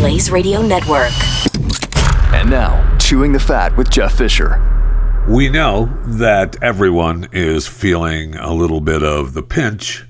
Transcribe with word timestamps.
Blaze 0.00 0.30
Radio 0.30 0.62
Network. 0.62 1.12
And 2.32 2.48
now, 2.48 2.96
Chewing 2.96 3.34
the 3.34 3.38
Fat 3.38 3.76
with 3.76 3.90
Jeff 3.90 4.16
Fisher. 4.16 4.58
We 5.28 5.50
know 5.50 5.94
that 6.06 6.56
everyone 6.62 7.28
is 7.32 7.66
feeling 7.66 8.34
a 8.34 8.54
little 8.54 8.80
bit 8.80 9.02
of 9.02 9.34
the 9.34 9.42
pinch 9.42 10.06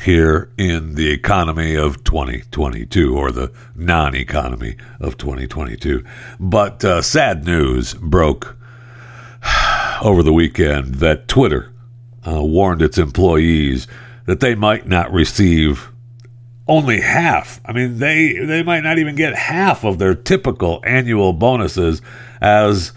here 0.00 0.50
in 0.56 0.94
the 0.94 1.10
economy 1.10 1.74
of 1.74 2.02
2022 2.02 3.14
or 3.14 3.30
the 3.30 3.52
non 3.74 4.16
economy 4.16 4.78
of 5.00 5.18
2022. 5.18 6.02
But 6.40 6.82
uh, 6.82 7.02
sad 7.02 7.44
news 7.44 7.92
broke 7.92 8.56
over 10.02 10.22
the 10.22 10.32
weekend 10.32 10.94
that 10.94 11.28
Twitter 11.28 11.74
uh, 12.26 12.42
warned 12.42 12.80
its 12.80 12.96
employees 12.96 13.86
that 14.24 14.40
they 14.40 14.54
might 14.54 14.88
not 14.88 15.12
receive 15.12 15.92
only 16.68 17.00
half. 17.00 17.60
I 17.64 17.72
mean, 17.72 17.98
they 17.98 18.32
they 18.32 18.62
might 18.62 18.82
not 18.82 18.98
even 18.98 19.14
get 19.14 19.34
half 19.34 19.84
of 19.84 19.98
their 19.98 20.14
typical 20.14 20.80
annual 20.84 21.32
bonuses 21.32 22.02
as 22.40 22.92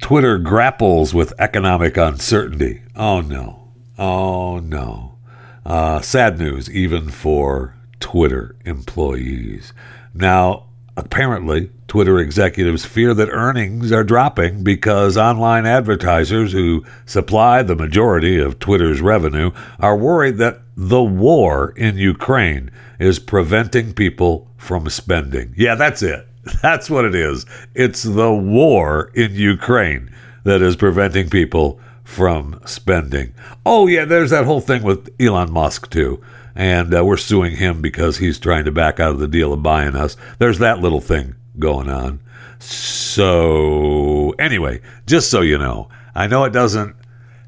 Twitter 0.00 0.38
grapples 0.38 1.14
with 1.14 1.32
economic 1.38 1.96
uncertainty. 1.96 2.82
Oh 2.94 3.20
no. 3.20 3.72
Oh 3.98 4.58
no. 4.58 5.16
Uh, 5.64 6.00
sad 6.00 6.38
news, 6.38 6.70
even 6.70 7.08
for 7.08 7.74
Twitter 8.00 8.54
employees. 8.66 9.72
Now, 10.12 10.66
apparently, 10.96 11.70
Twitter 11.88 12.18
executives 12.18 12.84
fear 12.84 13.14
that 13.14 13.30
earnings 13.30 13.90
are 13.90 14.04
dropping 14.04 14.62
because 14.62 15.16
online 15.16 15.64
advertisers 15.64 16.52
who 16.52 16.84
supply 17.06 17.62
the 17.62 17.74
majority 17.74 18.38
of 18.38 18.58
Twitter's 18.58 19.00
revenue 19.00 19.52
are 19.80 19.96
worried 19.96 20.36
that 20.36 20.60
the 20.76 21.02
war 21.02 21.72
in 21.76 21.96
Ukraine 21.96 22.70
is 22.98 23.18
preventing 23.18 23.92
people 23.92 24.48
from 24.56 24.88
spending. 24.88 25.54
Yeah, 25.56 25.74
that's 25.74 26.02
it. 26.02 26.26
That's 26.62 26.90
what 26.90 27.06
it 27.06 27.14
is. 27.14 27.46
It's 27.74 28.02
the 28.02 28.30
war 28.30 29.10
in 29.14 29.34
Ukraine 29.34 30.10
that 30.44 30.60
is 30.60 30.76
preventing 30.76 31.30
people 31.30 31.80
from 32.02 32.60
spending. 32.66 33.32
Oh, 33.64 33.86
yeah, 33.86 34.04
there's 34.04 34.28
that 34.28 34.44
whole 34.44 34.60
thing 34.60 34.82
with 34.82 35.08
Elon 35.18 35.50
Musk, 35.50 35.88
too. 35.88 36.22
And 36.54 36.94
uh, 36.94 37.02
we're 37.02 37.16
suing 37.16 37.56
him 37.56 37.80
because 37.80 38.18
he's 38.18 38.38
trying 38.38 38.66
to 38.66 38.72
back 38.72 39.00
out 39.00 39.14
of 39.14 39.20
the 39.20 39.26
deal 39.26 39.54
of 39.54 39.62
buying 39.62 39.96
us. 39.96 40.18
There's 40.38 40.58
that 40.58 40.80
little 40.80 41.00
thing 41.00 41.34
going 41.58 41.88
on. 41.88 42.20
So, 42.58 44.34
anyway, 44.38 44.80
just 45.06 45.30
so 45.30 45.40
you 45.40 45.58
know, 45.58 45.88
I 46.14 46.26
know 46.26 46.44
it 46.44 46.52
doesn't 46.52 46.94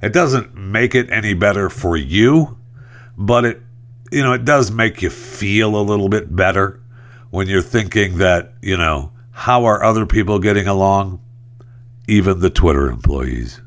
it 0.03 0.13
doesn't 0.13 0.55
make 0.55 0.95
it 0.95 1.11
any 1.11 1.35
better 1.35 1.71
for 1.71 1.97
you, 1.97 2.59
but 3.17 3.45
it 3.45 3.63
you 4.13 4.23
know, 4.23 4.33
it 4.33 4.45
does 4.45 4.71
make 4.71 5.03
you 5.03 5.11
feel 5.11 5.77
a 5.77 5.83
little 5.83 6.09
bit 6.09 6.35
better 6.35 6.81
when 7.31 7.49
you're 7.49 7.63
thinking 7.63 8.19
that, 8.19 8.55
you 8.63 8.77
know, 8.77 9.13
how 9.31 9.65
are 9.65 9.83
other 9.83 10.07
people 10.07 10.39
getting 10.39 10.67
along? 10.67 11.21
Even 12.09 12.41
the 12.41 12.51
Twitter 12.51 12.89
employees 12.89 13.61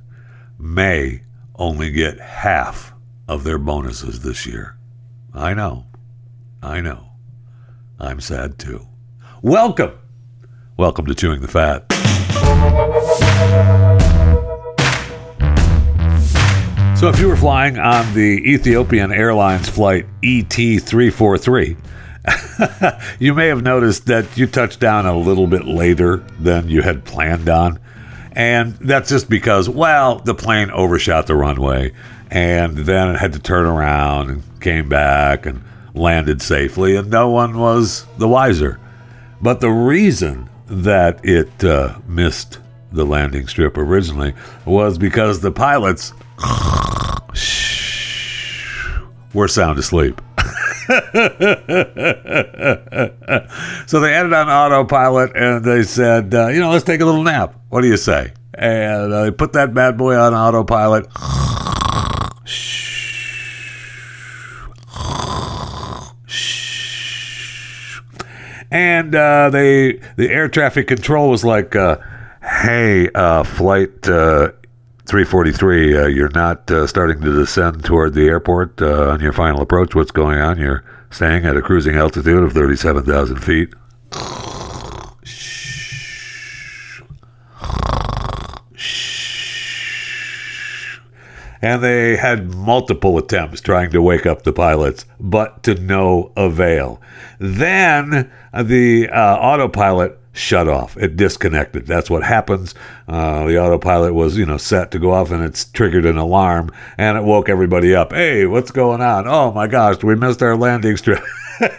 may 0.57 1.21
only 1.55 1.91
get 1.91 2.19
half 2.19 2.93
of 3.27 3.43
their 3.43 3.57
bonuses 3.57 4.21
this 4.21 4.45
year. 4.45 4.77
I 5.33 5.53
know. 5.53 5.85
I 6.63 6.81
know. 6.81 7.11
I'm 7.99 8.21
sad 8.21 8.57
too. 8.57 8.87
Welcome. 9.41 9.91
Welcome 10.77 11.05
to 11.07 11.15
Chewing 11.15 11.41
the 11.41 11.47
Fat. 11.47 11.98
So, 16.99 17.07
if 17.07 17.17
you 17.17 17.29
were 17.29 17.37
flying 17.37 17.79
on 17.79 18.13
the 18.13 18.43
Ethiopian 18.45 19.13
Airlines 19.13 19.69
flight 19.69 20.05
ET 20.21 20.51
343, 20.51 21.77
you 23.19 23.33
may 23.33 23.47
have 23.47 23.63
noticed 23.63 24.07
that 24.07 24.37
you 24.37 24.45
touched 24.45 24.81
down 24.81 25.05
a 25.05 25.17
little 25.17 25.47
bit 25.47 25.63
later 25.63 26.17
than 26.41 26.67
you 26.67 26.81
had 26.81 27.05
planned 27.05 27.47
on. 27.47 27.79
And 28.33 28.73
that's 28.79 29.07
just 29.07 29.29
because, 29.29 29.69
well, 29.69 30.19
the 30.19 30.35
plane 30.35 30.71
overshot 30.71 31.25
the 31.25 31.35
runway 31.35 31.93
and 32.29 32.77
then 32.77 33.15
it 33.15 33.17
had 33.17 33.31
to 33.31 33.39
turn 33.39 33.65
around 33.65 34.29
and 34.29 34.61
came 34.61 34.89
back 34.89 35.45
and 35.45 35.63
landed 35.93 36.41
safely, 36.41 36.97
and 36.97 37.09
no 37.09 37.29
one 37.29 37.57
was 37.57 38.05
the 38.17 38.27
wiser. 38.27 38.77
But 39.41 39.61
the 39.61 39.71
reason 39.71 40.49
that 40.67 41.23
it 41.23 41.63
uh, 41.63 41.97
missed 42.09 42.59
the 42.91 43.05
landing 43.05 43.47
strip 43.47 43.77
originally 43.77 44.33
was 44.65 44.97
because 44.97 45.39
the 45.39 45.51
pilots 45.51 46.13
were 49.33 49.47
sound 49.47 49.79
asleep. 49.79 50.19
so 53.85 53.99
they 53.99 54.13
added 54.13 54.33
on 54.33 54.49
autopilot 54.49 55.31
and 55.35 55.63
they 55.63 55.83
said, 55.83 56.33
uh, 56.33 56.47
you 56.47 56.59
know, 56.59 56.71
let's 56.71 56.83
take 56.83 57.01
a 57.01 57.05
little 57.05 57.23
nap. 57.23 57.53
What 57.69 57.81
do 57.81 57.87
you 57.87 57.97
say? 57.97 58.33
And 58.55 59.13
uh, 59.13 59.23
they 59.23 59.31
put 59.31 59.53
that 59.53 59.73
bad 59.73 59.97
boy 59.97 60.15
on 60.15 60.33
autopilot. 60.33 61.05
And 68.71 69.15
uh, 69.15 69.49
they, 69.49 69.93
the 70.15 70.29
air 70.29 70.47
traffic 70.47 70.87
control 70.87 71.29
was 71.29 71.43
like, 71.43 71.75
uh, 71.75 71.97
"Hey, 72.41 73.09
uh, 73.15 73.43
flight 73.43 74.07
uh, 74.07 74.51
343, 75.09 75.97
uh, 75.97 76.05
you're 76.05 76.29
not 76.29 76.69
uh, 76.69 76.85
starting 76.85 77.19
to 77.19 77.33
descend 77.33 77.83
toward 77.83 78.13
the 78.13 78.27
airport 78.27 78.79
uh, 78.79 79.09
on 79.09 79.19
your 79.19 79.33
final 79.33 79.59
approach. 79.59 79.95
What's 79.95 80.11
going 80.11 80.37
on? 80.37 80.59
You're 80.59 80.83
staying 81.09 81.47
at 81.47 81.57
a 81.57 81.63
cruising 81.63 81.95
altitude 81.95 82.43
of 82.43 82.53
37,000 82.53 83.37
feet. 83.37 83.73
And 91.59 91.83
they 91.83 92.15
had 92.15 92.53
multiple 92.53 93.17
attempts 93.17 93.61
trying 93.61 93.89
to 93.91 94.03
wake 94.03 94.27
up 94.27 94.43
the 94.43 94.53
pilots, 94.53 95.07
but 95.19 95.63
to 95.63 95.73
no 95.73 96.31
avail. 96.37 97.01
Then 97.39 98.31
the 98.53 99.09
uh, 99.09 99.37
autopilot 99.37 100.18
shut 100.33 100.67
off. 100.67 100.95
It 100.97 101.15
disconnected. 101.15 101.85
That's 101.85 102.09
what 102.09 102.23
happens. 102.23 102.75
Uh, 103.07 103.45
the 103.45 103.59
autopilot 103.59 104.13
was, 104.13 104.37
you 104.37 104.45
know, 104.45 104.57
set 104.57 104.91
to 104.91 104.99
go 104.99 105.11
off, 105.11 105.31
and 105.31 105.43
it's 105.43 105.65
triggered 105.65 106.05
an 106.05 106.17
alarm, 106.17 106.71
and 106.97 107.17
it 107.17 107.23
woke 107.23 107.49
everybody 107.49 107.95
up. 107.95 108.13
Hey, 108.13 108.45
what's 108.45 108.71
going 108.71 109.01
on? 109.01 109.27
Oh 109.27 109.51
my 109.51 109.67
gosh, 109.67 110.03
we 110.03 110.15
missed 110.15 110.41
our 110.41 110.55
landing 110.55 110.97
strip. 110.97 111.23
and 111.59 111.75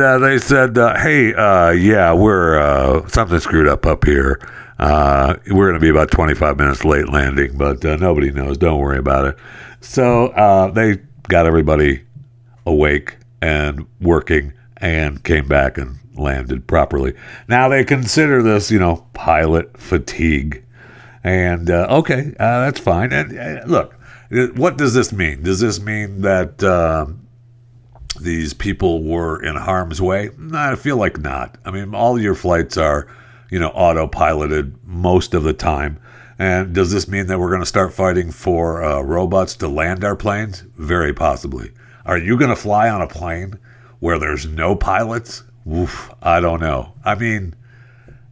uh, 0.00 0.18
they 0.18 0.38
said, 0.38 0.78
uh, 0.78 0.96
"Hey, 0.98 1.34
uh, 1.34 1.70
yeah, 1.70 2.14
we're 2.14 2.58
uh, 2.58 3.06
something 3.08 3.38
screwed 3.40 3.68
up 3.68 3.84
up 3.84 4.04
here. 4.06 4.40
Uh, 4.78 5.36
we're 5.50 5.66
going 5.68 5.74
to 5.74 5.80
be 5.80 5.90
about 5.90 6.10
25 6.10 6.56
minutes 6.56 6.84
late 6.84 7.10
landing, 7.10 7.56
but 7.58 7.84
nobody 7.84 8.30
knows. 8.30 8.56
Don't 8.56 8.80
worry 8.80 8.98
about 8.98 9.26
it." 9.26 9.36
So 9.82 10.28
they 10.74 10.98
got 11.28 11.44
everybody 11.44 12.02
awake 12.64 13.18
and 13.44 13.86
working 14.00 14.54
and 14.78 15.22
came 15.22 15.46
back 15.46 15.76
and 15.76 15.98
landed 16.14 16.66
properly. 16.66 17.12
Now 17.46 17.68
they 17.68 17.84
consider 17.84 18.42
this, 18.42 18.70
you 18.70 18.78
know, 18.78 19.06
pilot 19.12 19.76
fatigue. 19.76 20.64
And 21.22 21.68
uh, 21.68 21.86
okay, 21.90 22.34
uh, 22.40 22.64
that's 22.64 22.80
fine. 22.80 23.12
And 23.12 23.38
uh, 23.38 23.66
look, 23.66 23.94
what 24.56 24.78
does 24.78 24.94
this 24.94 25.12
mean? 25.12 25.42
Does 25.42 25.60
this 25.60 25.78
mean 25.78 26.22
that 26.22 26.62
um, 26.64 27.26
these 28.18 28.54
people 28.54 29.02
were 29.02 29.42
in 29.42 29.56
harm's 29.56 30.00
way? 30.00 30.30
I 30.54 30.74
feel 30.76 30.96
like 30.96 31.18
not. 31.18 31.58
I 31.66 31.70
mean, 31.70 31.94
all 31.94 32.18
your 32.18 32.34
flights 32.34 32.78
are, 32.78 33.06
you 33.50 33.58
know, 33.58 33.70
autopiloted 33.70 34.74
most 34.84 35.34
of 35.34 35.42
the 35.42 35.52
time. 35.52 35.98
And 36.38 36.74
does 36.74 36.90
this 36.92 37.08
mean 37.08 37.26
that 37.26 37.38
we're 37.38 37.50
going 37.50 37.60
to 37.60 37.66
start 37.66 37.92
fighting 37.92 38.32
for 38.32 38.82
uh, 38.82 39.02
robots 39.02 39.54
to 39.56 39.68
land 39.68 40.02
our 40.02 40.16
planes? 40.16 40.64
Very 40.76 41.12
possibly. 41.12 41.70
Are 42.06 42.18
you 42.18 42.36
going 42.36 42.50
to 42.50 42.56
fly 42.56 42.88
on 42.88 43.00
a 43.00 43.06
plane 43.06 43.58
where 43.98 44.18
there's 44.18 44.46
no 44.46 44.76
pilots? 44.76 45.42
Oof, 45.70 46.10
I 46.22 46.40
don't 46.40 46.60
know. 46.60 46.92
I 47.02 47.14
mean, 47.14 47.54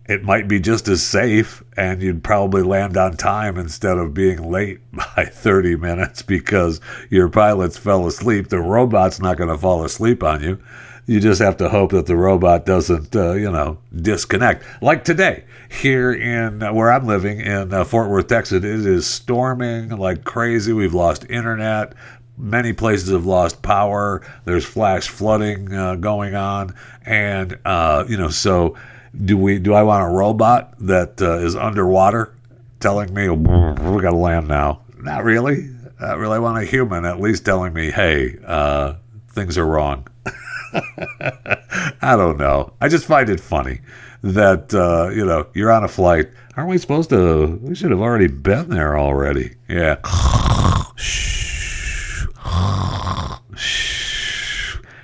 it 0.06 0.22
might 0.22 0.46
be 0.46 0.60
just 0.60 0.88
as 0.88 1.02
safe, 1.02 1.62
and 1.74 2.02
you'd 2.02 2.22
probably 2.22 2.62
land 2.62 2.98
on 2.98 3.16
time 3.16 3.56
instead 3.56 3.96
of 3.96 4.12
being 4.12 4.50
late 4.50 4.80
by 4.92 5.24
30 5.24 5.76
minutes 5.76 6.20
because 6.20 6.80
your 7.08 7.30
pilots 7.30 7.78
fell 7.78 8.06
asleep. 8.06 8.48
The 8.48 8.60
robot's 8.60 9.20
not 9.20 9.38
going 9.38 9.48
to 9.48 9.56
fall 9.56 9.84
asleep 9.84 10.22
on 10.22 10.42
you. 10.42 10.58
You 11.06 11.18
just 11.18 11.40
have 11.40 11.56
to 11.56 11.68
hope 11.68 11.90
that 11.92 12.06
the 12.06 12.16
robot 12.16 12.64
doesn't, 12.64 13.16
uh, 13.16 13.32
you 13.32 13.50
know, 13.50 13.78
disconnect. 13.94 14.64
Like 14.80 15.02
today, 15.02 15.44
here 15.68 16.12
in 16.12 16.62
uh, 16.62 16.72
where 16.72 16.92
I'm 16.92 17.06
living 17.06 17.40
in 17.40 17.72
uh, 17.72 17.82
Fort 17.84 18.08
Worth, 18.08 18.28
Texas, 18.28 18.58
it 18.58 18.64
is 18.64 19.06
storming 19.06 19.88
like 19.88 20.22
crazy. 20.22 20.72
We've 20.72 20.94
lost 20.94 21.28
internet 21.28 21.94
many 22.42 22.72
places 22.72 23.10
have 23.10 23.24
lost 23.24 23.62
power. 23.62 24.20
There's 24.44 24.64
flash 24.64 25.08
flooding 25.08 25.72
uh, 25.72 25.94
going 25.94 26.34
on, 26.34 26.74
and 27.06 27.58
uh, 27.64 28.04
you 28.08 28.16
know, 28.16 28.28
so 28.28 28.76
do 29.24 29.38
we? 29.38 29.58
Do 29.58 29.72
I 29.74 29.82
want 29.82 30.04
a 30.04 30.14
robot 30.14 30.74
that 30.80 31.22
uh, 31.22 31.38
is 31.38 31.54
underwater 31.54 32.34
telling 32.80 33.14
me 33.14 33.28
we 33.28 34.02
got 34.02 34.10
to 34.10 34.16
land 34.16 34.48
now? 34.48 34.82
Not 34.98 35.24
really. 35.24 35.70
I 36.00 36.14
really 36.14 36.40
want 36.40 36.62
a 36.62 36.66
human 36.66 37.04
at 37.04 37.20
least 37.20 37.44
telling 37.44 37.72
me, 37.72 37.90
hey, 37.92 38.36
uh, 38.44 38.94
things 39.30 39.56
are 39.56 39.66
wrong. 39.66 40.08
I 40.74 42.16
don't 42.16 42.38
know. 42.38 42.72
I 42.80 42.88
just 42.88 43.04
find 43.04 43.30
it 43.30 43.38
funny 43.38 43.80
that 44.22 44.74
uh, 44.74 45.10
you 45.10 45.24
know 45.24 45.46
you're 45.54 45.70
on 45.70 45.84
a 45.84 45.88
flight. 45.88 46.28
Aren't 46.56 46.68
we 46.68 46.78
supposed 46.78 47.10
to? 47.10 47.58
We 47.62 47.74
should 47.74 47.92
have 47.92 48.00
already 48.00 48.26
been 48.26 48.68
there 48.68 48.98
already. 48.98 49.54
Yeah. 49.68 49.96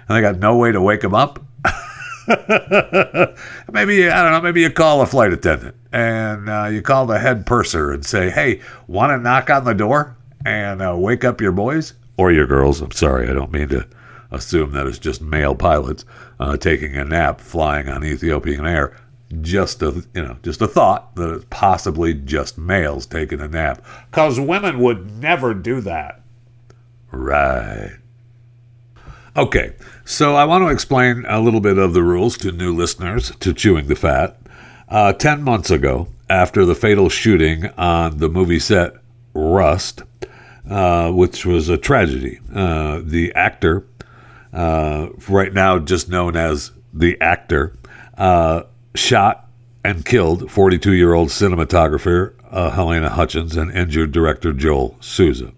And 0.09 0.17
I 0.17 0.21
got 0.23 0.39
no 0.39 0.57
way 0.57 0.73
to 0.73 0.81
wake 0.81 1.05
him 1.05 1.15
up. 1.15 1.39
maybe 3.73 4.09
I 4.09 4.23
don't 4.23 4.33
know. 4.33 4.41
Maybe 4.43 4.63
you 4.63 4.71
call 4.71 5.03
a 5.03 5.07
flight 5.07 5.33
attendant 5.33 5.77
and 5.93 6.49
uh, 6.49 6.67
you 6.67 6.83
call 6.83 7.07
the 7.07 7.19
head 7.19 7.47
purser 7.47 7.93
and 7.93 8.05
say, 8.05 8.31
"Hey, 8.31 8.61
want 8.87 9.11
to 9.11 9.19
knock 9.19 9.51
on 9.51 9.65
the 9.65 9.75
door 9.75 10.17
and 10.45 10.83
uh, 10.83 10.95
wake 10.97 11.25
up 11.25 11.41
your 11.41 11.53
boys 11.53 11.95
or 12.17 12.33
your 12.33 12.47
girls?" 12.47 12.81
I'm 12.81 12.93
sorry, 12.93 13.29
I 13.29 13.33
don't 13.33 13.53
mean 13.53 13.69
to 13.69 13.87
assume 14.31 14.73
that 14.73 14.87
it's 14.87 14.99
just 14.99 15.23
male 15.23 15.55
pilots 15.55 16.05
uh, 16.41 16.57
taking 16.57 16.97
a 16.97 17.05
nap 17.05 17.41
flying 17.41 17.89
on 17.89 18.05
Ethiopian 18.05 18.67
Air. 18.67 18.97
Just 19.43 19.83
a 19.83 20.07
you 20.15 20.23
know, 20.23 20.39
just 20.43 20.63
a 20.63 20.67
thought 20.69 21.15
that 21.17 21.35
it's 21.35 21.47
possibly 21.51 22.15
just 22.15 22.57
males 22.57 23.05
taking 23.05 23.41
a 23.41 23.49
nap, 23.49 23.85
because 24.11 24.41
women 24.41 24.81
would 24.81 25.19
never 25.19 25.53
do 25.53 25.83
that. 25.83 26.23
Right. 27.11 27.97
Okay, 29.37 29.73
so 30.05 30.35
I 30.35 30.45
want 30.45 30.65
to 30.65 30.69
explain 30.69 31.25
a 31.29 31.41
little 31.41 31.61
bit 31.61 31.79
of 31.79 31.95
the 31.95 32.03
rules 32.03 32.37
to 32.39 32.51
new 32.51 32.75
listeners 32.75 33.31
to 33.41 33.55
Chewing 33.55 33.87
the 33.87 33.95
Fat. 33.95 34.37
Uh, 34.89 35.13
Ten 35.13 35.43
months 35.43 35.71
ago, 35.71 36.09
after 36.29 36.65
the 36.65 36.75
fatal 36.75 37.09
shooting 37.09 37.67
on 37.79 38.19
the 38.19 38.29
movie 38.29 38.59
set 38.59 38.95
Rust, 39.35 40.03
uh, 40.69 41.13
which 41.13 41.47
was 41.47 41.69
a 41.69 41.77
tragedy, 41.77 42.41
uh, 42.55 43.01
the 43.05 43.33
actor, 43.35 43.87
uh, 44.53 45.09
right 45.29 45.53
now 45.53 45.79
just 45.79 46.09
known 46.09 46.37
as 46.37 46.73
the 46.93 47.21
actor, 47.21 47.77
uh, 48.17 48.63
shot 48.95 49.49
and 49.85 50.05
killed 50.05 50.51
42 50.51 50.93
year 50.93 51.15
old 51.15 51.29
cinematographer 51.29 52.35
uh, 52.51 52.71
Halyna 52.71 53.09
Hutchins 53.09 53.57
and 53.57 53.71
injured 53.71 54.13
director 54.13 54.53
Joel 54.53 54.97
Souza. 55.01 55.53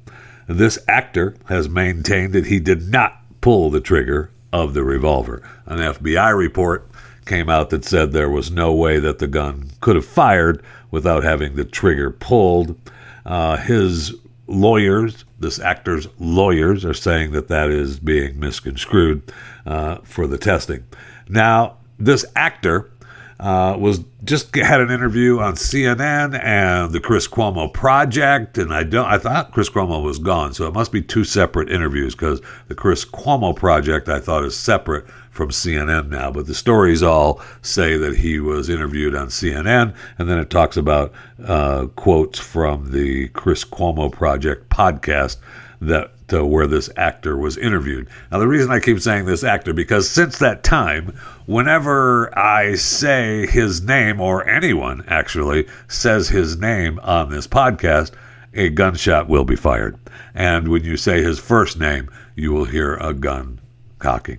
This 0.50 0.80
actor 0.88 1.36
has 1.44 1.68
maintained 1.68 2.32
that 2.32 2.46
he 2.46 2.58
did 2.58 2.90
not 2.90 3.22
pull 3.40 3.70
the 3.70 3.80
trigger 3.80 4.32
of 4.52 4.74
the 4.74 4.82
revolver. 4.82 5.48
An 5.64 5.78
FBI 5.78 6.36
report 6.36 6.90
came 7.24 7.48
out 7.48 7.70
that 7.70 7.84
said 7.84 8.10
there 8.10 8.28
was 8.28 8.50
no 8.50 8.74
way 8.74 8.98
that 8.98 9.20
the 9.20 9.28
gun 9.28 9.70
could 9.80 9.94
have 9.94 10.04
fired 10.04 10.60
without 10.90 11.22
having 11.22 11.54
the 11.54 11.64
trigger 11.64 12.10
pulled. 12.10 12.76
Uh, 13.24 13.58
his 13.58 14.12
lawyers, 14.48 15.24
this 15.38 15.60
actor's 15.60 16.08
lawyers, 16.18 16.84
are 16.84 16.94
saying 16.94 17.30
that 17.30 17.46
that 17.46 17.70
is 17.70 18.00
being 18.00 18.40
misconstrued 18.40 19.22
uh, 19.66 19.98
for 20.02 20.26
the 20.26 20.36
testing. 20.36 20.84
Now, 21.28 21.76
this 21.96 22.24
actor 22.34 22.90
uh, 23.40 23.74
was 23.78 24.04
just 24.22 24.54
had 24.54 24.82
an 24.82 24.90
interview 24.90 25.38
on 25.38 25.54
CNN 25.54 26.38
and 26.44 26.92
the 26.92 27.00
Chris 27.00 27.26
Cuomo 27.26 27.72
project, 27.72 28.58
and 28.58 28.72
I 28.72 28.82
don't. 28.82 29.06
I 29.06 29.16
thought 29.16 29.52
Chris 29.52 29.70
Cuomo 29.70 30.02
was 30.02 30.18
gone, 30.18 30.52
so 30.52 30.66
it 30.66 30.74
must 30.74 30.92
be 30.92 31.00
two 31.00 31.24
separate 31.24 31.70
interviews 31.70 32.14
because 32.14 32.42
the 32.68 32.74
Chris 32.74 33.04
Cuomo 33.06 33.56
project 33.56 34.10
I 34.10 34.20
thought 34.20 34.44
is 34.44 34.54
separate 34.54 35.08
from 35.30 35.48
CNN 35.48 36.10
now. 36.10 36.30
But 36.30 36.48
the 36.48 36.54
stories 36.54 37.02
all 37.02 37.40
say 37.62 37.96
that 37.96 38.18
he 38.18 38.40
was 38.40 38.68
interviewed 38.68 39.14
on 39.14 39.28
CNN, 39.28 39.94
and 40.18 40.28
then 40.28 40.38
it 40.38 40.50
talks 40.50 40.76
about 40.76 41.12
uh, 41.42 41.86
quotes 41.96 42.38
from 42.38 42.92
the 42.92 43.28
Chris 43.28 43.64
Cuomo 43.64 44.12
project 44.12 44.68
podcast 44.68 45.38
that 45.80 46.12
uh, 46.32 46.44
where 46.44 46.66
this 46.66 46.90
actor 46.96 47.36
was 47.36 47.56
interviewed. 47.56 48.08
Now, 48.30 48.38
the 48.38 48.48
reason 48.48 48.70
I 48.70 48.80
keep 48.80 49.00
saying 49.00 49.26
this 49.26 49.44
actor 49.44 49.72
because 49.72 50.08
since 50.08 50.38
that 50.38 50.62
time, 50.62 51.16
whenever 51.46 52.36
I 52.38 52.74
say 52.74 53.46
his 53.46 53.82
name 53.82 54.20
or 54.20 54.46
anyone 54.48 55.04
actually 55.06 55.66
says 55.88 56.28
his 56.28 56.56
name 56.56 56.98
on 57.00 57.30
this 57.30 57.46
podcast, 57.46 58.12
a 58.54 58.68
gunshot 58.70 59.28
will 59.28 59.44
be 59.44 59.56
fired. 59.56 59.98
And 60.34 60.68
when 60.68 60.84
you 60.84 60.96
say 60.96 61.22
his 61.22 61.38
first 61.38 61.78
name, 61.78 62.10
you 62.34 62.52
will 62.52 62.64
hear 62.64 62.94
a 62.94 63.14
gun 63.14 63.60
cocking 63.98 64.38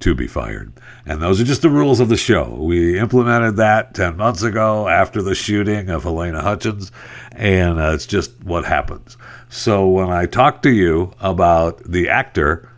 to 0.00 0.14
be 0.14 0.26
fired. 0.26 0.72
And 1.08 1.22
those 1.22 1.40
are 1.40 1.44
just 1.44 1.62
the 1.62 1.70
rules 1.70 2.00
of 2.00 2.10
the 2.10 2.18
show. 2.18 2.54
We 2.60 2.98
implemented 2.98 3.56
that 3.56 3.94
10 3.94 4.18
months 4.18 4.42
ago 4.42 4.88
after 4.88 5.22
the 5.22 5.34
shooting 5.34 5.88
of 5.88 6.02
Helena 6.02 6.42
Hutchins, 6.42 6.92
and 7.32 7.80
uh, 7.80 7.92
it's 7.94 8.04
just 8.04 8.30
what 8.44 8.66
happens. 8.66 9.16
So 9.48 9.88
when 9.88 10.10
I 10.10 10.26
talk 10.26 10.60
to 10.62 10.70
you 10.70 11.14
about 11.18 11.82
the 11.84 12.10
actor, 12.10 12.70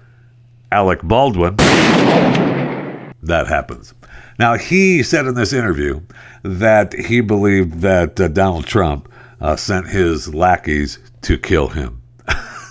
Alec 0.71 1.03
Baldwin, 1.03 1.57
that 1.57 3.47
happens. 3.49 3.95
Now, 4.39 4.55
he 4.55 5.03
said 5.03 5.27
in 5.27 5.35
this 5.35 5.53
interview 5.53 6.01
that 6.45 6.93
he 6.93 7.23
believed 7.23 7.81
that 7.81 8.21
uh, 8.21 8.29
Donald 8.29 8.65
Trump 8.65 9.11
uh, 9.41 9.57
sent 9.57 9.89
his 9.89 10.33
lackeys 10.33 11.01
to 11.23 11.37
kill 11.37 11.67
him. 11.67 12.01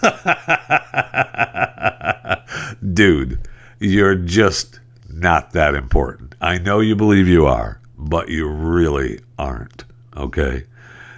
Dude, 2.94 3.46
you're 3.80 4.16
just 4.16 4.79
not 5.20 5.52
that 5.52 5.76
important. 5.76 6.36
I 6.42 6.58
know 6.58 6.80
you 6.80 6.96
believe 6.96 7.28
you 7.28 7.46
are, 7.46 7.80
but 7.98 8.30
you 8.30 8.48
really 8.48 9.20
aren't. 9.38 9.86
Okay? 10.16 10.66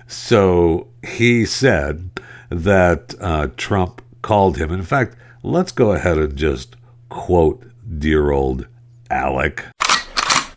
So 0.07 0.87
he 1.03 1.45
said 1.45 2.09
that 2.49 3.15
uh, 3.21 3.47
Trump 3.57 4.01
called 4.21 4.57
him. 4.57 4.71
In 4.71 4.83
fact, 4.83 5.15
let's 5.43 5.71
go 5.71 5.93
ahead 5.93 6.17
and 6.17 6.35
just 6.35 6.75
quote 7.09 7.63
dear 7.99 8.31
old 8.31 8.67
Alec. 9.09 9.65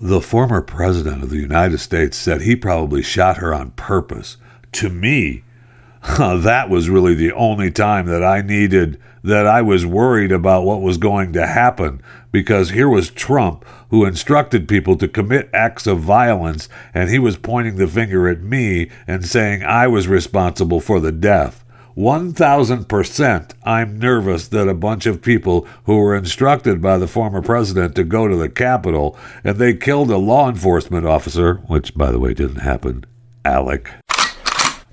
The 0.01 0.21
former 0.21 0.61
president 0.61 1.23
of 1.23 1.31
the 1.31 1.39
United 1.39 1.79
States 1.79 2.17
said 2.17 2.43
he 2.43 2.57
probably 2.57 3.03
shot 3.03 3.39
her 3.39 3.55
on 3.55 3.71
purpose. 3.73 4.37
To 4.73 4.91
me, 4.91 5.45
that 6.19 6.69
was 6.69 6.91
really 6.91 7.15
the 7.15 7.33
only 7.33 7.71
time 7.71 8.07
that 8.07 8.23
I 8.23 8.43
needed, 8.43 9.01
that 9.23 9.47
I 9.47 9.63
was 9.63 9.87
worried 9.87 10.33
about 10.33 10.65
what 10.65 10.83
was 10.83 10.99
going 10.99 11.33
to 11.35 11.47
happen 11.47 12.03
because 12.35 12.71
here 12.71 12.89
was 12.89 13.11
Trump 13.11 13.65
who 13.91 14.05
instructed 14.05 14.67
people 14.67 14.97
to 14.97 15.07
commit 15.07 15.49
acts 15.55 15.87
of 15.87 16.01
violence 16.01 16.69
and 16.93 17.09
he 17.09 17.17
was 17.17 17.37
pointing 17.37 17.77
the 17.77 17.87
finger 17.87 18.29
at 18.29 18.41
me 18.41 18.91
and 19.07 19.25
saying 19.25 19.63
I 19.63 19.87
was 19.87 20.09
responsible 20.09 20.81
for 20.81 20.99
the 20.99 21.13
death. 21.13 21.65
1000% 21.97 23.53
I'm 23.63 24.01
nervous 24.01 24.49
that 24.49 24.67
a 24.67 24.75
bunch 24.75 25.07
of 25.07 25.23
people 25.23 25.69
who 25.85 25.97
were 25.97 26.17
instructed 26.17 26.83
by 26.83 26.99
the 26.99 27.07
former 27.07 27.41
president 27.41 27.95
to 27.95 28.03
go 28.03 28.27
to 28.27 28.35
the 28.35 28.49
Capitol 28.49 29.17
and 29.45 29.57
they 29.57 29.73
killed 29.73 30.11
a 30.11 30.17
law 30.17 30.49
enforcement 30.49 31.07
officer, 31.07 31.63
which 31.69 31.95
by 31.95 32.11
the 32.11 32.19
way 32.19 32.35
didn't 32.35 32.63
happen, 32.63 33.07
Alec. 33.45 33.93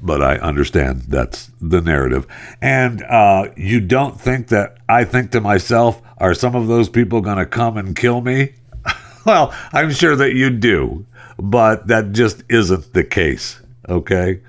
But 0.02 0.24
I 0.24 0.38
understand 0.38 1.02
that's 1.02 1.52
the 1.62 1.82
narrative. 1.82 2.26
And 2.62 3.04
uh, 3.04 3.50
you 3.56 3.80
don't 3.80 4.20
think 4.20 4.48
that 4.48 4.78
I 4.90 5.04
think 5.04 5.32
to 5.32 5.42
myself, 5.42 6.02
are 6.18 6.34
some 6.34 6.56
of 6.56 6.68
those 6.68 6.90
people 6.90 7.22
going 7.22 7.38
to 7.38 7.46
come 7.46 7.78
and 7.78 7.96
kill 7.96 8.22
me? 8.22 8.54
well, 9.26 9.54
I'm 9.74 9.92
sure 9.92 10.16
that 10.16 10.34
you 10.34 10.50
do, 10.50 11.06
but 11.38 11.88
that 11.88 12.14
just 12.14 12.44
isn't 12.50 12.94
the 12.94 13.04
case, 13.04 13.60
okay? 13.88 14.42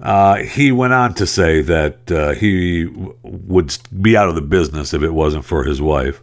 Uh, 0.00 0.36
he 0.36 0.72
went 0.72 0.92
on 0.92 1.14
to 1.14 1.26
say 1.26 1.62
that 1.62 2.12
uh, 2.12 2.32
he 2.32 2.84
w- 2.84 3.14
would 3.22 3.76
be 4.02 4.16
out 4.16 4.28
of 4.28 4.34
the 4.34 4.42
business 4.42 4.92
if 4.92 5.02
it 5.02 5.12
wasn't 5.14 5.44
for 5.44 5.64
his 5.64 5.80
wife. 5.80 6.22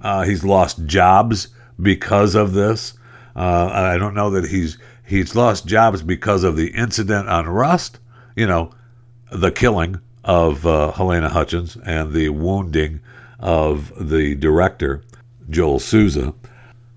Uh, 0.00 0.24
he's 0.24 0.44
lost 0.44 0.84
jobs 0.86 1.48
because 1.80 2.34
of 2.34 2.54
this. 2.54 2.94
Uh, 3.36 3.70
I 3.72 3.98
don't 3.98 4.14
know 4.14 4.30
that 4.30 4.48
he's 4.48 4.78
he's 5.06 5.36
lost 5.36 5.66
jobs 5.66 6.02
because 6.02 6.42
of 6.42 6.56
the 6.56 6.68
incident 6.68 7.28
on 7.28 7.48
Rust. 7.48 7.99
You 8.36 8.46
know, 8.46 8.70
the 9.32 9.50
killing 9.50 10.00
of 10.24 10.66
uh, 10.66 10.92
Halyna 10.94 11.30
Hutchins 11.30 11.76
and 11.84 12.12
the 12.12 12.28
wounding 12.28 13.00
of 13.38 13.92
the 14.08 14.34
director 14.34 15.02
Joel 15.48 15.78
Souza. 15.78 16.34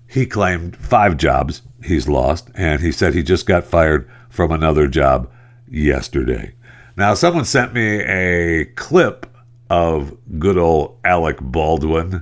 He 0.06 0.26
claimed 0.26 0.76
five 0.76 1.16
jobs 1.16 1.62
he's 1.82 2.08
lost, 2.08 2.50
and 2.54 2.80
he 2.80 2.92
said 2.92 3.14
he 3.14 3.22
just 3.22 3.46
got 3.46 3.64
fired 3.64 4.08
from 4.28 4.52
another 4.52 4.86
job 4.86 5.30
yesterday. 5.68 6.54
Now, 6.96 7.14
someone 7.14 7.44
sent 7.44 7.74
me 7.74 8.00
a 8.02 8.66
clip 8.76 9.26
of 9.70 10.16
good 10.38 10.58
old 10.58 10.98
Alec 11.04 11.38
Baldwin 11.40 12.20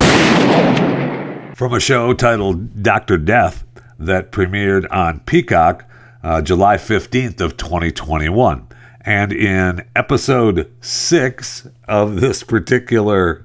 from 1.55 1.75
a 1.75 1.81
show 1.81 2.15
titled 2.15 2.83
Dr. 2.83 3.19
Death 3.19 3.65
that 3.99 4.33
premiered 4.33 4.87
on 4.91 5.21
Peacock 5.21 5.85
uh, 6.23 6.41
July 6.41 6.77
15th 6.77 7.41
of 7.41 7.57
2021. 7.57 8.67
And 9.05 9.33
in 9.33 9.85
episode 9.97 10.73
six 10.81 11.67
of 11.89 12.21
this 12.21 12.43
particular 12.43 13.45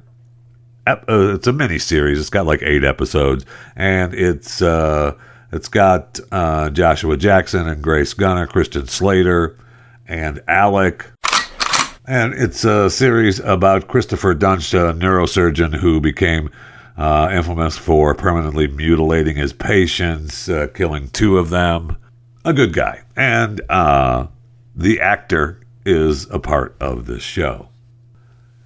ep- 0.87 1.09
uh, 1.09 1.35
it's 1.35 1.47
a 1.47 1.53
mini 1.53 1.79
series. 1.79 2.19
It's 2.19 2.29
got 2.29 2.45
like 2.45 2.61
eight 2.63 2.83
episodes, 2.83 3.45
and 3.75 4.13
it's 4.13 4.61
uh, 4.61 5.15
it's 5.51 5.67
got 5.67 6.19
uh, 6.31 6.69
Joshua 6.69 7.17
Jackson 7.17 7.67
and 7.67 7.83
Grace 7.83 8.13
Gummer, 8.13 8.47
Christian 8.47 8.87
Slater, 8.87 9.57
and 10.07 10.41
Alec. 10.47 11.05
And 12.05 12.33
it's 12.33 12.63
a 12.63 12.89
series 12.89 13.39
about 13.41 13.89
Christopher 13.89 14.33
Duntsch, 14.33 14.73
a 14.73 14.93
neurosurgeon 14.93 15.75
who 15.75 15.99
became 15.99 16.49
uh, 16.95 17.29
infamous 17.33 17.77
for 17.77 18.15
permanently 18.15 18.67
mutilating 18.67 19.35
his 19.35 19.51
patients, 19.51 20.47
uh, 20.47 20.67
killing 20.73 21.09
two 21.09 21.37
of 21.37 21.49
them. 21.49 21.97
A 22.45 22.53
good 22.53 22.71
guy. 22.71 23.01
And 23.17 23.59
uh, 23.69 24.27
the 24.77 25.01
actor 25.01 25.59
is 25.85 26.29
a 26.29 26.37
part 26.37 26.75
of 26.79 27.07
this 27.07 27.23
show. 27.23 27.69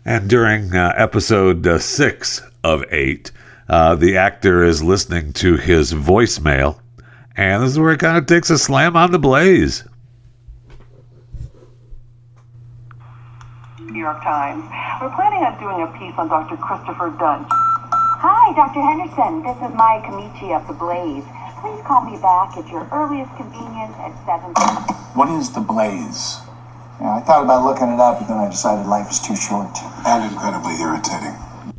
And 0.04 0.30
during 0.30 0.76
uh, 0.76 0.94
episode 0.98 1.66
uh, 1.66 1.80
six 1.80 2.42
of 2.66 2.84
eight, 2.92 3.32
uh, 3.70 3.96
the 3.96 4.18
actor 4.18 4.64
is 4.64 4.84
listening 4.84 5.32
to 5.34 5.56
his 5.56 5.94
voicemail, 5.94 6.82
and 7.38 7.64
this 7.64 7.72
is 7.72 7.80
where 7.80 7.94
it 7.94 8.00
kind 8.00 8.18
of 8.18 8.26
takes 8.26 8.50
a 8.50 8.58
slam 8.58 8.98
on 8.98 9.12
the 9.12 9.20
blaze. 9.20 9.86
New 13.80 14.00
York 14.00 14.22
Times. 14.22 14.64
We're 15.02 15.16
planning 15.16 15.44
on 15.44 15.60
doing 15.60 15.82
a 15.84 15.88
piece 15.98 16.18
on 16.18 16.28
Dr. 16.28 16.58
Christopher 16.58 17.16
Dunn. 17.20 17.46
Hi, 17.48 18.54
Dr. 18.54 18.82
Henderson. 18.82 19.44
This 19.44 19.58
is 19.58 19.76
Maya 19.76 20.02
Kamichi 20.02 20.56
of 20.56 20.68
The 20.68 20.74
Blaze. 20.74 21.24
Please 21.62 21.82
call 21.88 22.04
me 22.04 22.18
back 22.20 22.58
at 22.58 22.68
your 22.68 22.88
earliest 22.92 23.36
convenience 23.38 23.96
at 24.00 24.12
7 24.26 25.01
What 25.14 25.30
is 25.30 25.52
the 25.52 25.60
blaze? 25.60 26.38
Yeah, 27.02 27.16
I 27.16 27.22
thought 27.22 27.44
about 27.44 27.66
looking 27.66 27.90
it 27.94 28.00
up, 28.00 28.20
but 28.20 28.28
then 28.28 28.38
I 28.38 28.50
decided 28.50 28.88
life 28.88 29.10
is 29.12 29.20
too 29.20 29.36
short. 29.36 29.78
and 30.06 30.32
incredibly 30.32 30.80
irritating. 30.80 31.36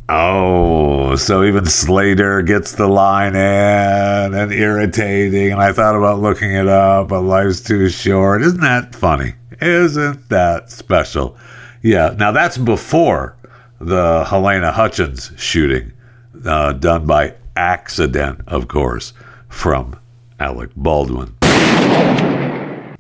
Oh, 0.09 1.17
so 1.17 1.43
even 1.43 1.65
Slater 1.65 2.43
gets 2.43 2.73
the 2.73 2.87
line 2.87 3.35
in 3.35 4.35
and 4.35 4.53
irritating. 4.53 5.53
And 5.53 5.63
I 5.63 5.73
thought 5.73 5.97
about 5.97 6.21
looking 6.21 6.53
it 6.53 6.69
up, 6.69 7.09
but 7.09 7.23
life's 7.23 7.61
too 7.63 7.89
short. 7.89 8.43
Isn't 8.43 8.61
that 8.61 8.95
funny? 8.95 9.35
Isn't 9.61 10.29
that 10.29 10.71
special? 10.71 11.39
Yeah. 11.81 12.15
Now 12.19 12.33
that's 12.33 12.59
before 12.59 13.37
the 13.81 14.25
Helena 14.25 14.73
Hutchins 14.73 15.33
shooting, 15.39 15.93
uh, 16.45 16.75
done 16.75 17.07
by 17.07 17.35
accident, 17.57 18.43
of 18.47 18.69
course, 18.69 19.15
from 19.49 19.99
Alec 20.39 20.71
Baldwin. 20.77 21.35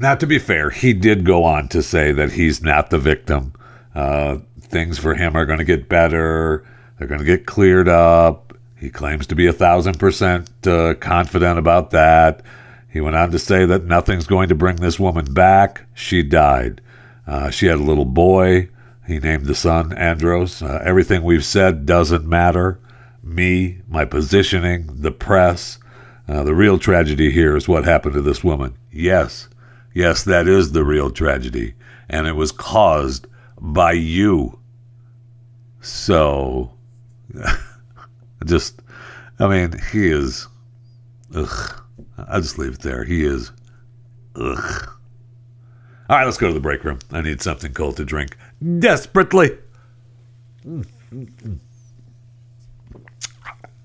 Now, 0.02 0.16
to 0.16 0.26
be 0.26 0.40
fair, 0.40 0.70
he 0.70 0.94
did 0.94 1.24
go 1.24 1.44
on 1.44 1.68
to 1.68 1.80
say 1.80 2.10
that 2.10 2.32
he's 2.32 2.60
not 2.60 2.90
the 2.90 2.98
victim. 2.98 3.52
Uh, 3.94 4.38
things 4.60 4.98
for 4.98 5.14
him 5.14 5.36
are 5.36 5.46
going 5.46 5.60
to 5.60 5.64
get 5.64 5.88
better. 5.88 6.66
They're 6.98 7.06
going 7.06 7.20
to 7.20 7.24
get 7.24 7.46
cleared 7.46 7.88
up. 7.88 8.52
He 8.76 8.90
claims 8.90 9.28
to 9.28 9.36
be 9.36 9.46
a 9.46 9.52
thousand 9.52 10.00
percent 10.00 10.50
uh, 10.66 10.94
confident 10.94 11.56
about 11.56 11.90
that. 11.90 12.42
He 12.90 13.00
went 13.00 13.14
on 13.14 13.30
to 13.30 13.38
say 13.38 13.64
that 13.64 13.84
nothing's 13.84 14.26
going 14.26 14.48
to 14.48 14.56
bring 14.56 14.74
this 14.74 14.98
woman 14.98 15.32
back. 15.32 15.84
She 15.94 16.24
died. 16.24 16.80
Uh, 17.24 17.50
she 17.50 17.66
had 17.66 17.78
a 17.78 17.84
little 17.84 18.04
boy. 18.04 18.70
He 19.06 19.20
named 19.20 19.46
the 19.46 19.54
son 19.54 19.92
Andros. 19.92 20.62
Uh, 20.62 20.82
everything 20.84 21.22
we've 21.22 21.44
said 21.44 21.86
doesn't 21.86 22.26
matter. 22.26 22.80
Me, 23.22 23.82
my 23.86 24.04
positioning, 24.04 24.88
the 25.00 25.12
press. 25.12 25.78
Uh, 26.26 26.42
the 26.42 26.56
real 26.56 26.80
tragedy 26.80 27.30
here 27.30 27.56
is 27.56 27.68
what 27.68 27.84
happened 27.84 28.14
to 28.14 28.22
this 28.22 28.42
woman. 28.42 28.76
Yes, 28.90 29.46
yes, 29.94 30.24
that 30.24 30.48
is 30.48 30.72
the 30.72 30.84
real 30.84 31.10
tragedy. 31.10 31.74
And 32.08 32.26
it 32.26 32.32
was 32.32 32.52
caused 32.52 33.26
by 33.60 33.92
you. 33.92 34.58
So, 35.80 36.72
just, 38.44 38.80
I 39.38 39.48
mean, 39.48 39.78
he 39.92 40.10
is, 40.10 40.46
ugh. 41.34 41.82
I'll 42.28 42.40
just 42.40 42.58
leave 42.58 42.74
it 42.74 42.80
there. 42.80 43.04
He 43.04 43.24
is, 43.24 43.50
ugh. 44.36 44.88
All 46.08 46.18
right, 46.18 46.24
let's 46.24 46.38
go 46.38 46.48
to 46.48 46.52
the 46.52 46.60
break 46.60 46.84
room. 46.84 46.98
I 47.10 47.22
need 47.22 47.40
something 47.40 47.72
cold 47.72 47.96
to 47.96 48.04
drink 48.04 48.36
desperately. 48.78 49.56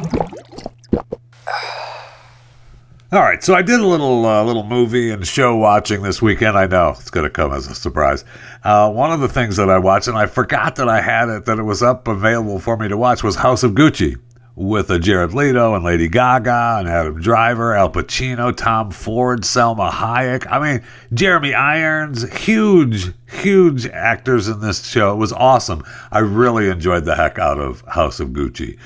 All 3.12 3.20
right, 3.20 3.42
so 3.42 3.54
I 3.54 3.62
did 3.62 3.80
a 3.80 3.86
little 3.86 4.24
uh, 4.24 4.44
little 4.44 4.62
movie 4.62 5.10
and 5.10 5.26
show 5.26 5.56
watching 5.56 6.02
this 6.02 6.22
weekend. 6.22 6.56
I 6.56 6.66
know 6.66 6.90
it's 6.90 7.10
going 7.10 7.24
to 7.24 7.30
come 7.30 7.52
as 7.52 7.66
a 7.66 7.74
surprise. 7.74 8.24
Uh, 8.62 8.90
one 8.90 9.10
of 9.10 9.20
the 9.20 9.28
things 9.28 9.56
that 9.56 9.68
I 9.68 9.78
watched, 9.78 10.08
and 10.08 10.16
I 10.16 10.26
forgot 10.26 10.76
that 10.76 10.88
I 10.88 11.00
had 11.00 11.28
it, 11.28 11.46
that 11.46 11.58
it 11.58 11.64
was 11.64 11.82
up 11.82 12.06
available 12.06 12.58
for 12.58 12.76
me 12.76 12.88
to 12.88 12.96
watch, 12.96 13.24
was 13.24 13.36
House 13.36 13.64
of 13.64 13.72
Gucci 13.72 14.16
with 14.54 14.90
uh, 14.90 14.98
Jared 14.98 15.34
Leto 15.34 15.74
and 15.74 15.84
Lady 15.84 16.08
Gaga 16.08 16.76
and 16.78 16.88
Adam 16.88 17.20
Driver, 17.20 17.74
Al 17.74 17.90
Pacino, 17.90 18.56
Tom 18.56 18.90
Ford, 18.90 19.42
Salma 19.42 19.90
Hayek. 19.90 20.46
I 20.50 20.58
mean, 20.60 20.82
Jeremy 21.12 21.54
Irons, 21.54 22.30
huge, 22.32 23.12
huge 23.30 23.86
actors 23.86 24.48
in 24.48 24.60
this 24.60 24.86
show. 24.86 25.12
It 25.12 25.16
was 25.16 25.32
awesome. 25.32 25.82
I 26.10 26.20
really 26.20 26.68
enjoyed 26.68 27.04
the 27.04 27.16
heck 27.16 27.38
out 27.38 27.58
of 27.58 27.82
House 27.88 28.20
of 28.20 28.28
Gucci. 28.28 28.78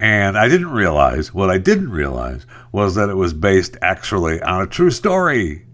And 0.00 0.36
I 0.36 0.48
didn't 0.48 0.70
realize, 0.70 1.32
what 1.32 1.50
I 1.50 1.58
didn't 1.58 1.90
realize 1.90 2.46
was 2.72 2.96
that 2.96 3.08
it 3.08 3.14
was 3.14 3.32
based 3.32 3.76
actually 3.80 4.42
on 4.42 4.62
a 4.62 4.66
true 4.66 4.90
story. 4.90 5.64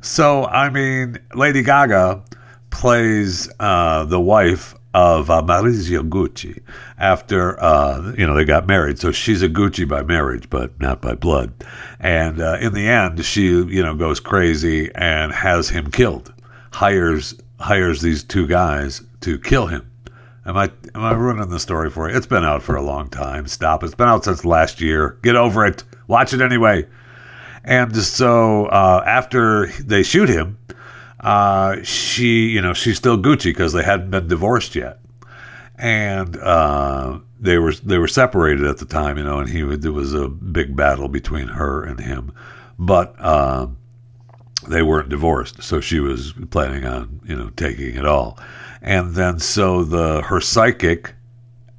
So, 0.00 0.44
I 0.46 0.68
mean, 0.70 1.18
Lady 1.34 1.62
Gaga 1.62 2.22
plays 2.70 3.48
uh, 3.60 4.04
the 4.04 4.20
wife 4.20 4.74
of 4.94 5.30
uh, 5.30 5.42
Maurizio 5.42 6.06
Gucci 6.08 6.60
after, 6.98 7.62
uh, 7.62 8.12
you 8.16 8.26
know, 8.26 8.34
they 8.34 8.44
got 8.44 8.66
married. 8.66 8.98
So 8.98 9.10
she's 9.10 9.42
a 9.42 9.48
Gucci 9.48 9.88
by 9.88 10.02
marriage, 10.02 10.50
but 10.50 10.78
not 10.80 11.00
by 11.00 11.14
blood. 11.14 11.52
And 11.98 12.40
uh, 12.40 12.58
in 12.60 12.74
the 12.74 12.88
end, 12.88 13.24
she, 13.24 13.46
you 13.46 13.82
know, 13.82 13.94
goes 13.94 14.20
crazy 14.20 14.90
and 14.94 15.32
has 15.32 15.70
him 15.70 15.90
killed, 15.90 16.32
hires 16.72 17.34
hires 17.60 18.02
these 18.02 18.24
two 18.24 18.46
guys 18.46 19.02
to 19.20 19.38
kill 19.38 19.68
him. 19.68 19.88
Am 20.44 20.56
I 20.56 20.70
am 20.94 21.04
I 21.04 21.12
ruining 21.12 21.48
the 21.50 21.60
story 21.60 21.88
for 21.88 22.10
you? 22.10 22.16
It's 22.16 22.26
been 22.26 22.44
out 22.44 22.62
for 22.62 22.74
a 22.74 22.82
long 22.82 23.08
time. 23.08 23.46
Stop. 23.46 23.84
It's 23.84 23.94
been 23.94 24.08
out 24.08 24.24
since 24.24 24.44
last 24.44 24.80
year. 24.80 25.18
Get 25.22 25.36
over 25.36 25.64
it. 25.64 25.84
Watch 26.08 26.32
it 26.32 26.40
anyway. 26.40 26.86
And 27.64 27.96
so 27.96 28.66
uh, 28.66 29.04
after 29.06 29.68
they 29.68 30.02
shoot 30.02 30.28
him, 30.28 30.58
uh, 31.20 31.76
she 31.84 32.48
you 32.48 32.60
know 32.60 32.74
she's 32.74 32.96
still 32.96 33.16
Gucci 33.16 33.44
because 33.44 33.72
they 33.72 33.84
hadn't 33.84 34.10
been 34.10 34.26
divorced 34.26 34.74
yet, 34.74 34.98
and 35.78 36.36
uh, 36.38 37.20
they 37.38 37.58
were 37.58 37.74
they 37.74 37.98
were 37.98 38.08
separated 38.08 38.66
at 38.66 38.78
the 38.78 38.84
time. 38.84 39.18
You 39.18 39.24
know, 39.24 39.38
and 39.38 39.48
he 39.48 39.62
there 39.76 39.92
was 39.92 40.12
a 40.12 40.28
big 40.28 40.74
battle 40.74 41.06
between 41.06 41.48
her 41.48 41.84
and 41.84 42.00
him, 42.00 42.32
but. 42.78 43.14
Uh, 43.18 43.68
they 44.68 44.80
weren't 44.80 45.08
divorced, 45.08 45.60
so 45.60 45.80
she 45.80 45.98
was 45.98 46.34
planning 46.50 46.84
on, 46.84 47.20
you 47.24 47.34
know, 47.34 47.50
taking 47.56 47.96
it 47.96 48.06
all 48.06 48.38
and 48.82 49.14
then 49.14 49.38
so 49.38 49.84
the 49.84 50.22
her 50.22 50.40
psychic 50.40 51.14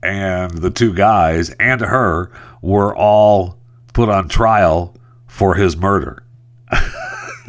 and 0.02 0.58
the 0.58 0.72
two 0.72 0.94
guys 0.94 1.50
and 1.60 1.82
her 1.82 2.32
were 2.62 2.96
all 2.96 3.60
put 3.94 4.10
on 4.10 4.28
trial 4.28 4.96
for 5.28 5.56
his 5.56 5.78
murder. 5.78 6.24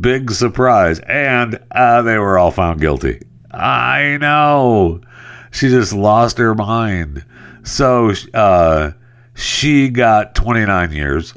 Big 0.00 0.30
surprise. 0.30 1.00
And 1.00 1.60
uh, 1.70 2.02
they 2.02 2.18
were 2.18 2.38
all 2.38 2.50
found 2.50 2.80
guilty. 2.80 3.20
I 3.50 4.18
know. 4.20 5.00
She 5.50 5.68
just 5.68 5.92
lost 5.92 6.38
her 6.38 6.54
mind. 6.54 7.24
So 7.62 8.12
uh, 8.34 8.92
she 9.34 9.88
got 9.88 10.34
29 10.34 10.92
years. 10.92 11.34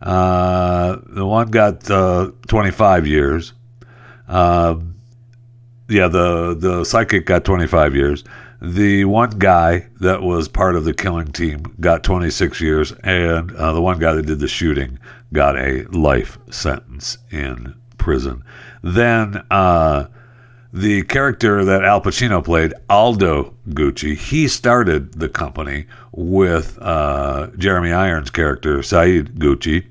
Uh, 0.00 0.98
the 1.06 1.26
one 1.26 1.50
got 1.50 1.90
uh, 1.90 2.30
25 2.46 3.06
years. 3.06 3.52
Um, 4.28 4.94
yeah, 5.88 6.08
the 6.08 6.54
the 6.54 6.84
psychic 6.84 7.26
got 7.26 7.44
25 7.44 7.94
years. 7.94 8.24
The 8.60 9.04
one 9.04 9.30
guy 9.38 9.86
that 10.00 10.22
was 10.22 10.48
part 10.48 10.74
of 10.74 10.84
the 10.84 10.92
killing 10.92 11.32
team 11.32 11.62
got 11.80 12.02
26 12.02 12.60
years, 12.60 12.92
and 13.04 13.54
uh, 13.54 13.72
the 13.72 13.80
one 13.80 13.98
guy 13.98 14.12
that 14.12 14.26
did 14.26 14.40
the 14.40 14.48
shooting 14.48 14.98
got 15.32 15.56
a 15.56 15.84
life 15.84 16.38
sentence 16.50 17.18
in 17.30 17.74
prison. 17.98 18.42
Then 18.82 19.44
uh, 19.50 20.06
the 20.72 21.02
character 21.04 21.64
that 21.64 21.84
Al 21.84 22.00
Pacino 22.00 22.44
played, 22.44 22.74
Aldo 22.90 23.54
Gucci, 23.70 24.16
he 24.16 24.48
started 24.48 25.14
the 25.14 25.28
company 25.28 25.86
with 26.12 26.78
uh, 26.80 27.48
Jeremy 27.56 27.92
Irons' 27.92 28.30
character, 28.30 28.82
Saeed 28.82 29.36
Gucci, 29.36 29.86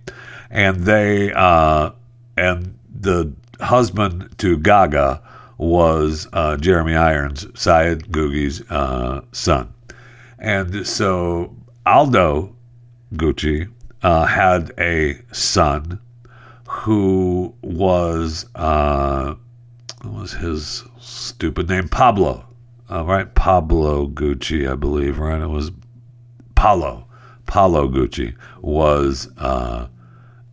and 0.49 0.81
they 0.81 1.31
uh, 1.33 1.91
and 2.35 2.77
the 2.93 3.33
husband 3.59 4.33
to 4.39 4.57
Gaga 4.57 5.21
was 5.57 6.27
uh, 6.33 6.57
Jeremy 6.57 6.95
Irons, 6.95 7.47
Syed 7.59 8.11
Gucci's 8.11 8.61
uh, 8.69 9.21
son. 9.31 9.73
And 10.37 10.85
so 10.85 11.55
Aldo 11.85 12.55
Gucci 13.13 13.71
uh, 14.03 14.25
had 14.25 14.71
a 14.77 15.19
son 15.31 15.99
who 16.67 17.55
was, 17.61 18.45
uh, 18.55 19.35
what 20.03 20.13
was 20.13 20.33
his 20.33 20.83
stupid 20.99 21.69
name? 21.69 21.87
Pablo, 21.87 22.45
uh, 22.91 23.03
right? 23.05 23.33
Pablo 23.33 24.07
Gucci, 24.07 24.69
I 24.69 24.75
believe, 24.75 25.17
right? 25.17 25.41
It 25.41 25.47
was 25.47 25.71
Paolo. 26.55 27.05
Paolo 27.45 27.87
Gucci 27.87 28.35
was 28.61 29.29
uh, 29.37 29.87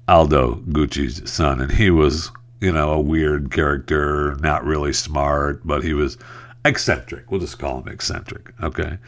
Aldo 0.07 0.63
Gucci's 0.69 1.31
son, 1.31 1.61
and 1.61 1.73
he 1.73 1.91
was, 1.91 2.31
you 2.61 2.73
know, 2.73 2.93
a 2.93 3.01
weird 3.01 3.51
character, 3.51 4.37
not 4.37 4.65
really 4.65 4.93
smart, 4.93 5.67
but 5.67 5.83
he 5.83 5.93
was 5.93 6.17
eccentric. 6.65 7.31
We'll 7.31 7.41
just 7.41 7.59
call 7.59 7.81
him 7.81 7.89
eccentric. 7.89 8.53
Okay. 8.63 8.99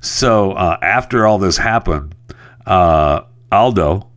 So 0.00 0.52
uh, 0.52 0.78
after 0.82 1.26
all 1.26 1.38
this 1.38 1.58
happened, 1.58 2.14
uh, 2.66 3.22
Aldo, 3.50 4.08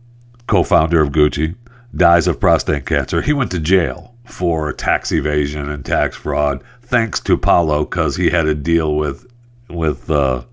co-founder 0.46 1.00
of 1.00 1.10
Gucci, 1.10 1.54
dies 1.94 2.26
of 2.26 2.40
prostate 2.40 2.86
cancer. 2.86 3.22
He 3.22 3.32
went 3.32 3.50
to 3.52 3.60
jail 3.60 4.14
for 4.24 4.72
tax 4.72 5.12
evasion 5.12 5.68
and 5.68 5.84
tax 5.84 6.16
fraud, 6.16 6.62
thanks 6.82 7.20
to 7.20 7.36
Paolo, 7.36 7.84
because 7.84 8.16
he 8.16 8.30
had 8.30 8.46
a 8.46 8.54
deal 8.54 8.96
with 8.96 9.26
with 9.68 10.10
uh, 10.10 10.44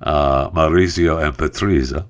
uh, 0.00 0.50
Maurizio 0.50 1.22
and 1.22 1.36
Patrizia. 1.36 2.06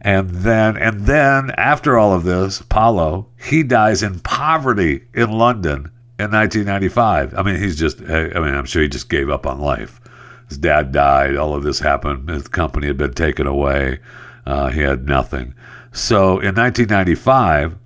And 0.00 0.30
then, 0.30 0.76
and 0.76 1.02
then, 1.02 1.50
after 1.58 1.98
all 1.98 2.14
of 2.14 2.24
this, 2.24 2.62
Paolo 2.62 3.28
he 3.36 3.62
dies 3.62 4.02
in 4.02 4.20
poverty 4.20 5.04
in 5.14 5.30
London 5.30 5.90
in 6.18 6.30
1995. 6.30 7.34
I 7.34 7.42
mean, 7.42 7.56
he's 7.56 7.76
just. 7.76 8.00
I 8.00 8.28
mean, 8.34 8.54
I'm 8.54 8.64
sure 8.64 8.82
he 8.82 8.88
just 8.88 9.08
gave 9.08 9.28
up 9.28 9.46
on 9.46 9.60
life. 9.60 10.00
His 10.48 10.58
dad 10.58 10.92
died. 10.92 11.36
All 11.36 11.54
of 11.54 11.62
this 11.62 11.80
happened. 11.80 12.28
His 12.28 12.48
company 12.48 12.86
had 12.86 12.96
been 12.96 13.14
taken 13.14 13.46
away. 13.46 14.00
Uh, 14.46 14.70
he 14.70 14.80
had 14.80 15.06
nothing. 15.06 15.54
So 15.92 16.38
in 16.40 16.54
1995, 16.54 17.76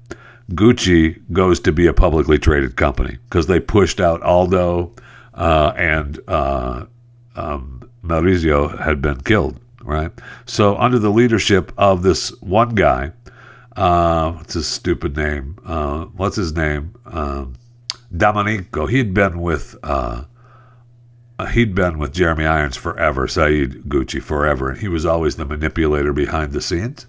Gucci 0.52 1.20
goes 1.32 1.60
to 1.60 1.72
be 1.72 1.86
a 1.86 1.92
publicly 1.92 2.38
traded 2.38 2.76
company 2.76 3.18
because 3.24 3.46
they 3.46 3.60
pushed 3.60 4.00
out 4.00 4.22
Aldo 4.22 4.92
uh, 5.34 5.72
and 5.76 6.20
uh, 6.28 6.86
um, 7.34 7.90
Maurizio 8.02 8.78
had 8.78 9.00
been 9.00 9.20
killed, 9.20 9.58
right? 9.84 10.10
So 10.46 10.76
under 10.76 10.98
the 10.98 11.10
leadership 11.10 11.72
of 11.78 12.02
this 12.02 12.30
one 12.40 12.74
guy, 12.74 13.12
uh, 13.76 14.32
what's 14.32 14.54
his 14.54 14.66
stupid 14.66 15.16
name? 15.16 15.58
Uh, 15.64 16.06
what's 16.06 16.36
his 16.36 16.54
name? 16.54 16.94
Um, 17.06 17.54
Domenico. 18.16 18.86
He'd 18.86 19.12
been 19.14 19.40
with 19.40 19.76
uh, 19.82 20.24
he'd 21.52 21.74
been 21.74 21.98
with 21.98 22.12
Jeremy 22.12 22.46
Irons 22.46 22.76
forever, 22.76 23.26
Saeed 23.26 23.84
Gucci 23.84 24.22
forever, 24.22 24.70
and 24.70 24.78
he 24.78 24.88
was 24.88 25.04
always 25.04 25.36
the 25.36 25.44
manipulator 25.44 26.12
behind 26.12 26.52
the 26.52 26.60
scenes. 26.60 27.06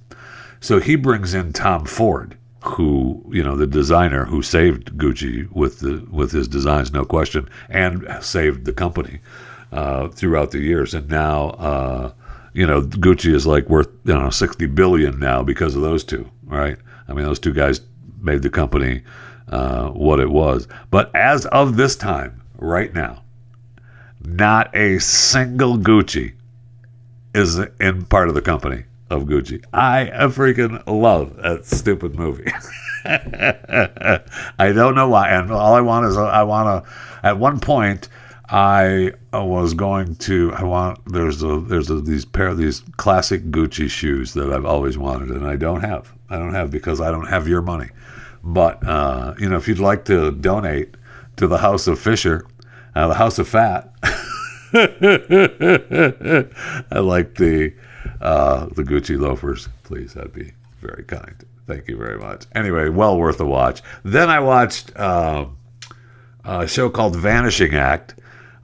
So 0.59 0.79
he 0.79 0.95
brings 0.95 1.33
in 1.33 1.53
Tom 1.53 1.85
Ford, 1.85 2.37
who 2.61 3.23
you 3.31 3.43
know 3.43 3.55
the 3.55 3.67
designer 3.67 4.25
who 4.25 4.41
saved 4.41 4.97
Gucci 4.97 5.49
with 5.51 5.79
the 5.79 6.07
with 6.09 6.31
his 6.31 6.47
designs, 6.47 6.91
no 6.91 7.05
question, 7.05 7.47
and 7.69 8.07
saved 8.21 8.65
the 8.65 8.73
company 8.73 9.19
uh, 9.71 10.07
throughout 10.07 10.51
the 10.51 10.59
years. 10.59 10.93
And 10.93 11.07
now, 11.07 11.49
uh, 11.49 12.13
you 12.55 12.65
know, 12.65 12.81
Gucci 12.81 13.33
is 13.33 13.45
like 13.45 13.69
worth 13.69 13.89
you 14.05 14.13
know 14.13 14.29
sixty 14.29 14.65
billion 14.65 15.19
now 15.19 15.43
because 15.43 15.75
of 15.75 15.81
those 15.81 16.05
two, 16.05 16.31
right? 16.45 16.77
I 17.07 17.13
mean, 17.13 17.25
those 17.25 17.39
two 17.39 17.53
guys 17.53 17.81
made 18.21 18.41
the 18.43 18.49
company 18.49 19.03
uh, 19.49 19.89
what 19.89 20.21
it 20.21 20.29
was. 20.29 20.67
But 20.89 21.13
as 21.13 21.45
of 21.47 21.75
this 21.75 21.97
time, 21.97 22.41
right 22.57 22.93
now, 22.93 23.23
not 24.23 24.73
a 24.73 24.99
single 24.99 25.77
Gucci 25.77 26.33
is 27.33 27.59
in 27.81 28.05
part 28.05 28.29
of 28.29 28.35
the 28.35 28.41
company 28.41 28.85
of 29.09 29.23
Gucci. 29.23 29.63
I 29.73 30.09
freaking 30.29 30.81
love 30.87 31.35
that 31.35 31.65
stupid 31.65 32.15
movie. 32.15 32.51
I 33.05 34.71
don't 34.71 34.95
know 34.95 35.09
why, 35.09 35.29
and 35.29 35.51
all 35.51 35.75
I 35.75 35.81
want 35.81 36.05
is 36.05 36.15
I 36.15 36.43
want 36.43 36.85
to. 36.85 36.91
At 37.21 37.37
one 37.37 37.59
point, 37.59 38.07
I 38.47 39.13
was 39.33 39.73
going 39.73 40.15
to. 40.17 40.53
I 40.53 40.63
want 40.63 40.99
there's 41.11 41.41
a 41.43 41.59
there's 41.59 41.89
a, 41.89 42.01
these 42.01 42.25
pair 42.25 42.47
of 42.47 42.57
these 42.57 42.83
classic 42.97 43.45
Gucci 43.45 43.89
shoes 43.89 44.33
that 44.33 44.51
I've 44.51 44.65
always 44.65 44.97
wanted, 44.97 45.31
and 45.31 45.47
I 45.47 45.55
don't 45.55 45.81
have. 45.81 46.13
I 46.29 46.37
don't 46.37 46.53
have 46.53 46.71
because 46.71 47.01
I 47.01 47.11
don't 47.11 47.27
have 47.27 47.47
your 47.47 47.61
money. 47.61 47.89
But 48.43 48.85
uh, 48.85 49.33
you 49.39 49.49
know, 49.49 49.55
if 49.55 49.67
you'd 49.67 49.79
like 49.79 50.05
to 50.05 50.31
donate 50.31 50.95
to 51.37 51.47
the 51.47 51.57
House 51.57 51.87
of 51.87 51.99
Fisher, 51.99 52.45
uh, 52.95 53.07
the 53.07 53.15
House 53.15 53.39
of 53.39 53.47
Fat. 53.47 53.91
I 54.73 54.87
like 56.99 57.35
the 57.35 57.73
uh, 58.21 58.67
the 58.67 58.83
Gucci 58.83 59.19
loafers. 59.19 59.69
Please, 59.83 60.13
that'd 60.13 60.33
be 60.33 60.51
very 60.81 61.03
kind. 61.03 61.43
Thank 61.67 61.87
you 61.87 61.97
very 61.97 62.19
much. 62.19 62.45
Anyway, 62.53 62.89
well 62.89 63.17
worth 63.17 63.39
a 63.39 63.45
watch. 63.45 63.81
Then 64.03 64.29
I 64.29 64.39
watched 64.39 64.95
uh, 64.95 65.47
a 66.43 66.67
show 66.67 66.89
called 66.89 67.15
Vanishing 67.15 67.73
Act. 67.73 68.15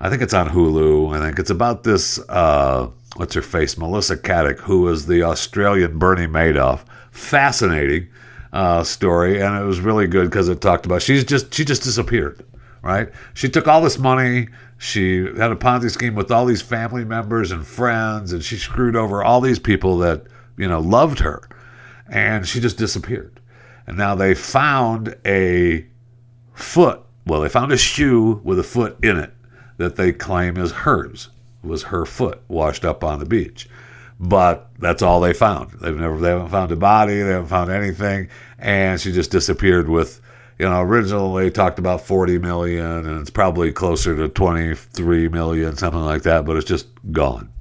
I 0.03 0.09
think 0.09 0.23
it's 0.23 0.33
on 0.33 0.49
Hulu. 0.49 1.15
I 1.15 1.23
think 1.23 1.37
it's 1.37 1.51
about 1.51 1.83
this. 1.83 2.19
Uh, 2.27 2.89
what's 3.17 3.35
her 3.35 3.43
face? 3.43 3.77
Melissa 3.77 4.17
Caddick, 4.17 4.57
who 4.57 4.81
was 4.81 5.05
the 5.05 5.21
Australian 5.21 5.99
Bernie 5.99 6.25
Madoff. 6.25 6.85
Fascinating 7.11 8.07
uh, 8.51 8.83
story, 8.83 9.39
and 9.39 9.55
it 9.55 9.63
was 9.63 9.79
really 9.79 10.07
good 10.07 10.27
because 10.27 10.49
it 10.49 10.59
talked 10.59 10.87
about 10.87 11.03
she's 11.03 11.23
just 11.23 11.53
she 11.53 11.63
just 11.63 11.83
disappeared. 11.83 12.43
Right? 12.81 13.11
She 13.35 13.47
took 13.47 13.67
all 13.67 13.79
this 13.79 13.99
money. 13.99 14.47
She 14.79 15.17
had 15.37 15.51
a 15.51 15.55
Ponzi 15.55 15.91
scheme 15.91 16.15
with 16.15 16.31
all 16.31 16.47
these 16.47 16.63
family 16.63 17.05
members 17.05 17.51
and 17.51 17.65
friends, 17.65 18.33
and 18.33 18.43
she 18.43 18.57
screwed 18.57 18.95
over 18.95 19.23
all 19.23 19.39
these 19.39 19.59
people 19.59 19.99
that 19.99 20.23
you 20.57 20.67
know 20.67 20.79
loved 20.79 21.19
her, 21.19 21.47
and 22.09 22.47
she 22.47 22.59
just 22.59 22.79
disappeared. 22.79 23.39
And 23.85 23.99
now 23.99 24.15
they 24.15 24.33
found 24.33 25.15
a 25.27 25.85
foot. 26.55 27.01
Well, 27.27 27.41
they 27.41 27.49
found 27.49 27.71
a 27.71 27.77
shoe 27.77 28.41
with 28.43 28.57
a 28.57 28.63
foot 28.63 28.97
in 29.03 29.17
it 29.17 29.31
that 29.81 29.95
they 29.95 30.13
claim 30.13 30.57
is 30.57 30.71
hers. 30.71 31.29
Was 31.63 31.83
her 31.83 32.05
foot 32.05 32.41
washed 32.47 32.83
up 32.83 33.03
on 33.03 33.19
the 33.19 33.25
beach. 33.25 33.69
But 34.19 34.69
that's 34.79 35.01
all 35.01 35.19
they 35.19 35.33
found. 35.33 35.71
They've 35.79 35.95
never 35.95 36.17
they 36.17 36.29
haven't 36.29 36.49
found 36.49 36.71
a 36.71 36.75
body, 36.75 37.21
they 37.21 37.31
haven't 37.31 37.49
found 37.49 37.71
anything, 37.71 38.29
and 38.57 38.99
she 38.99 39.11
just 39.11 39.31
disappeared 39.31 39.89
with 39.89 40.21
you 40.61 40.69
know, 40.69 40.81
originally 40.81 41.49
talked 41.49 41.79
about 41.79 42.01
40 42.01 42.37
million 42.37 42.85
and 42.85 43.19
it's 43.19 43.31
probably 43.31 43.71
closer 43.71 44.15
to 44.15 44.27
23 44.27 45.27
million, 45.27 45.75
something 45.75 46.03
like 46.03 46.21
that, 46.21 46.45
but 46.45 46.55
it's 46.55 46.67
just 46.67 46.87
gone. 47.11 47.51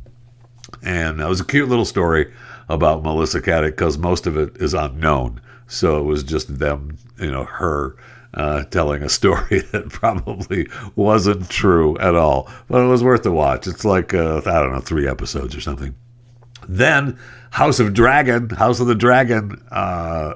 And 0.83 1.19
that 1.19 1.27
was 1.27 1.41
a 1.41 1.45
cute 1.47 1.71
little 1.71 1.87
story 1.87 2.31
about 2.69 3.03
Melissa 3.03 3.41
Caddick 3.41 3.71
because 3.71 3.97
most 3.97 4.27
of 4.27 4.37
it 4.37 4.55
is 4.59 4.75
unknown. 4.75 5.41
So 5.67 5.99
it 5.99 6.03
was 6.03 6.23
just 6.23 6.59
them, 6.59 6.99
you 7.19 7.31
know, 7.31 7.45
her 7.45 7.97
uh, 8.35 8.65
telling 8.65 9.03
a 9.03 9.09
story 9.09 9.61
that 9.73 9.89
probably 9.89 10.69
wasn't 10.97 11.49
true 11.51 11.99
at 11.99 12.15
all, 12.15 12.51
but 12.69 12.83
it 12.83 12.89
was 12.89 13.03
worth 13.03 13.27
a 13.27 13.31
watch. 13.31 13.67
It's 13.67 13.85
like, 13.85 14.15
uh, 14.15 14.39
I 14.47 14.61
don't 14.61 14.73
know, 14.73 14.81
three 14.81 15.09
episodes 15.09 15.55
or 15.55 15.61
something. 15.61 15.95
Then 16.69 17.19
House 17.51 17.81
of 17.81 17.95
Dragon, 17.95 18.51
House 18.51 18.81
of 18.81 18.87
the 18.87 18.95
Dragon, 18.95 19.63
uh, 19.71 20.35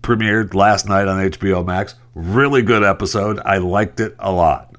premiered 0.00 0.54
last 0.54 0.88
night 0.88 1.08
on 1.08 1.30
HBO 1.30 1.64
Max. 1.64 1.94
Really 2.14 2.62
good 2.62 2.82
episode. 2.82 3.40
I 3.44 3.58
liked 3.58 4.00
it 4.00 4.14
a 4.18 4.30
lot. 4.30 4.76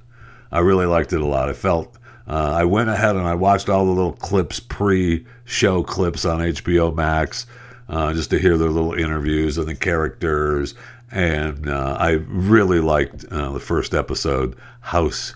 I 0.51 0.59
really 0.59 0.85
liked 0.85 1.13
it 1.13 1.21
a 1.21 1.25
lot. 1.25 1.49
I 1.49 1.53
felt 1.53 1.97
uh, 2.27 2.53
I 2.55 2.63
went 2.63 2.89
ahead 2.89 3.15
and 3.15 3.27
I 3.27 3.35
watched 3.35 3.69
all 3.69 3.85
the 3.85 3.91
little 3.91 4.13
clips, 4.13 4.59
pre-show 4.59 5.83
clips 5.83 6.25
on 6.25 6.39
HBO 6.39 6.95
Max, 6.95 7.45
uh, 7.87 8.13
just 8.13 8.31
to 8.31 8.39
hear 8.39 8.57
their 8.57 8.69
little 8.69 8.93
interviews 8.93 9.57
and 9.57 9.67
the 9.67 9.75
characters. 9.75 10.73
And 11.15 11.67
uh, 11.67 11.97
I 11.99 12.11
really 12.27 12.79
liked 12.79 13.25
uh, 13.31 13.51
the 13.51 13.59
first 13.59 13.93
episode, 13.93 14.55
House 14.81 15.33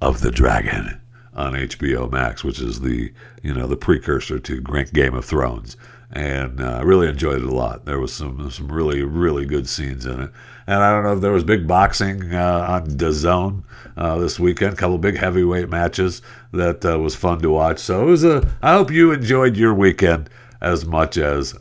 of 0.00 0.20
the 0.20 0.30
Dragon, 0.30 1.00
on 1.34 1.54
HBO 1.54 2.10
Max, 2.10 2.44
which 2.44 2.60
is 2.60 2.80
the 2.80 3.12
you 3.42 3.54
know 3.54 3.66
the 3.66 3.76
precursor 3.76 4.38
to 4.38 4.60
Game 4.60 5.14
of 5.14 5.24
Thrones 5.24 5.76
and 6.12 6.60
uh, 6.60 6.78
I 6.78 6.82
really 6.82 7.08
enjoyed 7.08 7.42
it 7.42 7.48
a 7.48 7.54
lot. 7.54 7.86
There 7.86 7.98
was 7.98 8.12
some 8.12 8.50
some 8.50 8.70
really 8.70 9.02
really 9.02 9.46
good 9.46 9.68
scenes 9.68 10.04
in 10.04 10.20
it, 10.20 10.30
and 10.66 10.82
I 10.82 10.92
don't 10.92 11.04
know 11.04 11.14
if 11.14 11.20
there 11.20 11.32
was 11.32 11.44
big 11.44 11.66
boxing 11.66 12.34
uh, 12.34 12.66
on 12.68 12.86
DAZN 12.86 13.64
uh, 13.96 14.18
this 14.18 14.38
weekend. 14.38 14.74
A 14.74 14.76
couple 14.76 14.98
big 14.98 15.16
heavyweight 15.16 15.70
matches 15.70 16.20
that 16.52 16.84
uh, 16.84 16.98
was 16.98 17.14
fun 17.14 17.40
to 17.40 17.50
watch. 17.50 17.78
So 17.78 18.02
it 18.02 18.10
was 18.10 18.24
a. 18.24 18.46
I 18.60 18.74
hope 18.74 18.90
you 18.90 19.10
enjoyed 19.10 19.56
your 19.56 19.72
weekend 19.72 20.28
as 20.60 20.84
much 20.84 21.16
as 21.16 21.54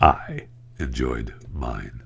I 0.00 0.46
enjoyed 0.78 1.34
mine. 1.52 1.97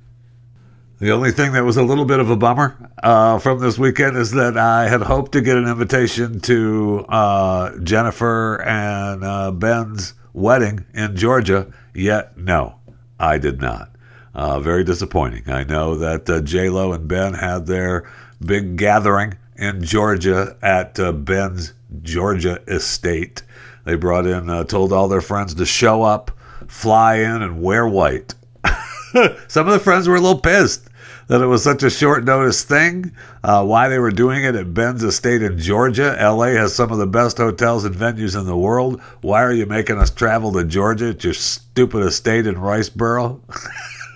The 1.02 1.10
only 1.10 1.32
thing 1.32 1.52
that 1.52 1.64
was 1.64 1.76
a 1.76 1.82
little 1.82 2.04
bit 2.04 2.20
of 2.20 2.30
a 2.30 2.36
bummer 2.36 2.76
uh, 3.02 3.38
from 3.40 3.58
this 3.58 3.76
weekend 3.76 4.16
is 4.16 4.30
that 4.30 4.56
I 4.56 4.88
had 4.88 5.02
hoped 5.02 5.32
to 5.32 5.40
get 5.40 5.56
an 5.56 5.66
invitation 5.66 6.38
to 6.42 7.04
Jennifer 7.82 8.62
and 8.62 9.58
Ben's 9.58 10.14
wedding 10.32 10.86
in 10.94 11.16
Georgia 11.16 11.72
Yet, 11.94 12.38
no, 12.38 12.76
I 13.18 13.38
did 13.38 13.60
not. 13.60 13.90
Uh, 14.34 14.60
very 14.60 14.82
disappointing. 14.82 15.50
I 15.50 15.64
know 15.64 15.94
that 15.96 16.28
uh, 16.28 16.40
J 16.40 16.70
Lo 16.70 16.92
and 16.92 17.06
Ben 17.06 17.34
had 17.34 17.66
their 17.66 18.10
big 18.44 18.76
gathering 18.76 19.34
in 19.56 19.84
Georgia 19.84 20.56
at 20.62 20.98
uh, 20.98 21.12
Ben's 21.12 21.74
Georgia 22.00 22.62
estate. 22.66 23.42
They 23.84 23.94
brought 23.94 24.26
in, 24.26 24.48
uh, 24.48 24.64
told 24.64 24.92
all 24.92 25.08
their 25.08 25.20
friends 25.20 25.54
to 25.54 25.66
show 25.66 26.02
up, 26.02 26.30
fly 26.66 27.16
in, 27.16 27.42
and 27.42 27.60
wear 27.60 27.86
white. 27.86 28.34
Some 29.48 29.66
of 29.66 29.72
the 29.72 29.80
friends 29.80 30.08
were 30.08 30.16
a 30.16 30.20
little 30.20 30.40
pissed 30.40 30.88
that 31.28 31.40
it 31.40 31.46
was 31.46 31.62
such 31.62 31.82
a 31.82 31.90
short 31.90 32.24
notice 32.24 32.64
thing, 32.64 33.12
uh, 33.44 33.64
why 33.64 33.88
they 33.88 33.98
were 33.98 34.10
doing 34.10 34.44
it 34.44 34.54
at 34.54 34.74
Ben's 34.74 35.02
Estate 35.02 35.42
in 35.42 35.58
Georgia. 35.58 36.16
LA 36.20 36.48
has 36.48 36.74
some 36.74 36.90
of 36.90 36.98
the 36.98 37.06
best 37.06 37.38
hotels 37.38 37.84
and 37.84 37.94
venues 37.94 38.38
in 38.38 38.44
the 38.44 38.56
world. 38.56 39.00
Why 39.20 39.42
are 39.42 39.52
you 39.52 39.66
making 39.66 39.98
us 39.98 40.10
travel 40.10 40.52
to 40.52 40.64
Georgia? 40.64 41.08
It's 41.08 41.24
your 41.24 41.34
stupid 41.34 42.04
estate 42.04 42.46
in 42.46 42.56
Riceboro. 42.56 43.40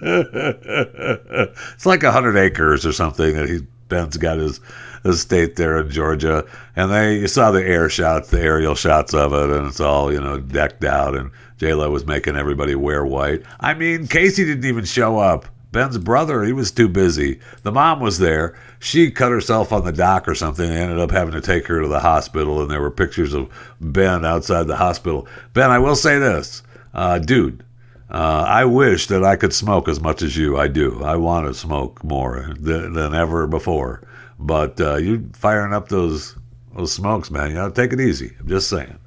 it's 1.72 1.86
like 1.86 2.02
a 2.02 2.12
hundred 2.12 2.36
acres 2.36 2.84
or 2.84 2.92
something 2.92 3.34
that 3.34 3.48
he 3.48 3.60
Ben's 3.88 4.16
got 4.16 4.38
his 4.38 4.60
estate 5.04 5.56
there 5.56 5.78
in 5.78 5.88
Georgia, 5.90 6.44
and 6.74 6.90
they 6.90 7.20
you 7.20 7.28
saw 7.28 7.52
the 7.52 7.64
air 7.64 7.88
shots, 7.88 8.30
the 8.30 8.40
aerial 8.40 8.74
shots 8.74 9.14
of 9.14 9.32
it, 9.32 9.50
and 9.50 9.68
it's 9.68 9.80
all 9.80 10.12
you 10.12 10.20
know 10.20 10.38
decked 10.38 10.84
out, 10.84 11.16
and 11.16 11.30
J 11.58 11.74
Lo 11.74 11.90
was 11.90 12.06
making 12.06 12.36
everybody 12.36 12.74
wear 12.74 13.04
white. 13.04 13.42
I 13.60 13.74
mean, 13.74 14.06
Casey 14.06 14.44
didn't 14.44 14.66
even 14.66 14.84
show 14.84 15.18
up. 15.18 15.46
Ben's 15.72 15.98
brother, 15.98 16.42
he 16.44 16.52
was 16.52 16.70
too 16.70 16.88
busy. 16.88 17.40
The 17.62 17.72
mom 17.72 18.00
was 18.00 18.18
there. 18.18 18.58
She 18.78 19.10
cut 19.10 19.30
herself 19.30 19.72
on 19.72 19.84
the 19.84 19.92
dock 19.92 20.26
or 20.28 20.34
something. 20.34 20.68
They 20.68 20.76
ended 20.76 20.98
up 20.98 21.10
having 21.10 21.34
to 21.34 21.40
take 21.40 21.66
her 21.66 21.82
to 21.82 21.88
the 21.88 22.00
hospital, 22.00 22.62
and 22.62 22.70
there 22.70 22.80
were 22.80 22.90
pictures 22.90 23.34
of 23.34 23.50
Ben 23.80 24.24
outside 24.24 24.68
the 24.68 24.76
hospital. 24.76 25.28
Ben, 25.52 25.70
I 25.70 25.78
will 25.78 25.96
say 25.96 26.18
this, 26.18 26.62
uh, 26.94 27.18
dude. 27.18 27.62
Uh, 28.08 28.44
I 28.46 28.64
wish 28.64 29.08
that 29.08 29.24
I 29.24 29.36
could 29.36 29.52
smoke 29.52 29.88
as 29.88 30.00
much 30.00 30.22
as 30.22 30.36
you. 30.36 30.56
I 30.56 30.68
do. 30.68 31.02
I 31.02 31.16
want 31.16 31.46
to 31.46 31.54
smoke 31.54 32.02
more 32.04 32.54
than, 32.58 32.92
than 32.92 33.14
ever 33.14 33.46
before. 33.46 34.06
But 34.38 34.80
uh, 34.80 34.96
you 34.96 35.28
firing 35.34 35.72
up 35.72 35.88
those 35.88 36.36
those 36.76 36.92
smokes, 36.92 37.30
man. 37.30 37.50
You 37.50 37.56
know, 37.56 37.70
take 37.70 37.92
it 37.92 38.00
easy. 38.00 38.36
I'm 38.38 38.48
just 38.48 38.68
saying. 38.68 38.98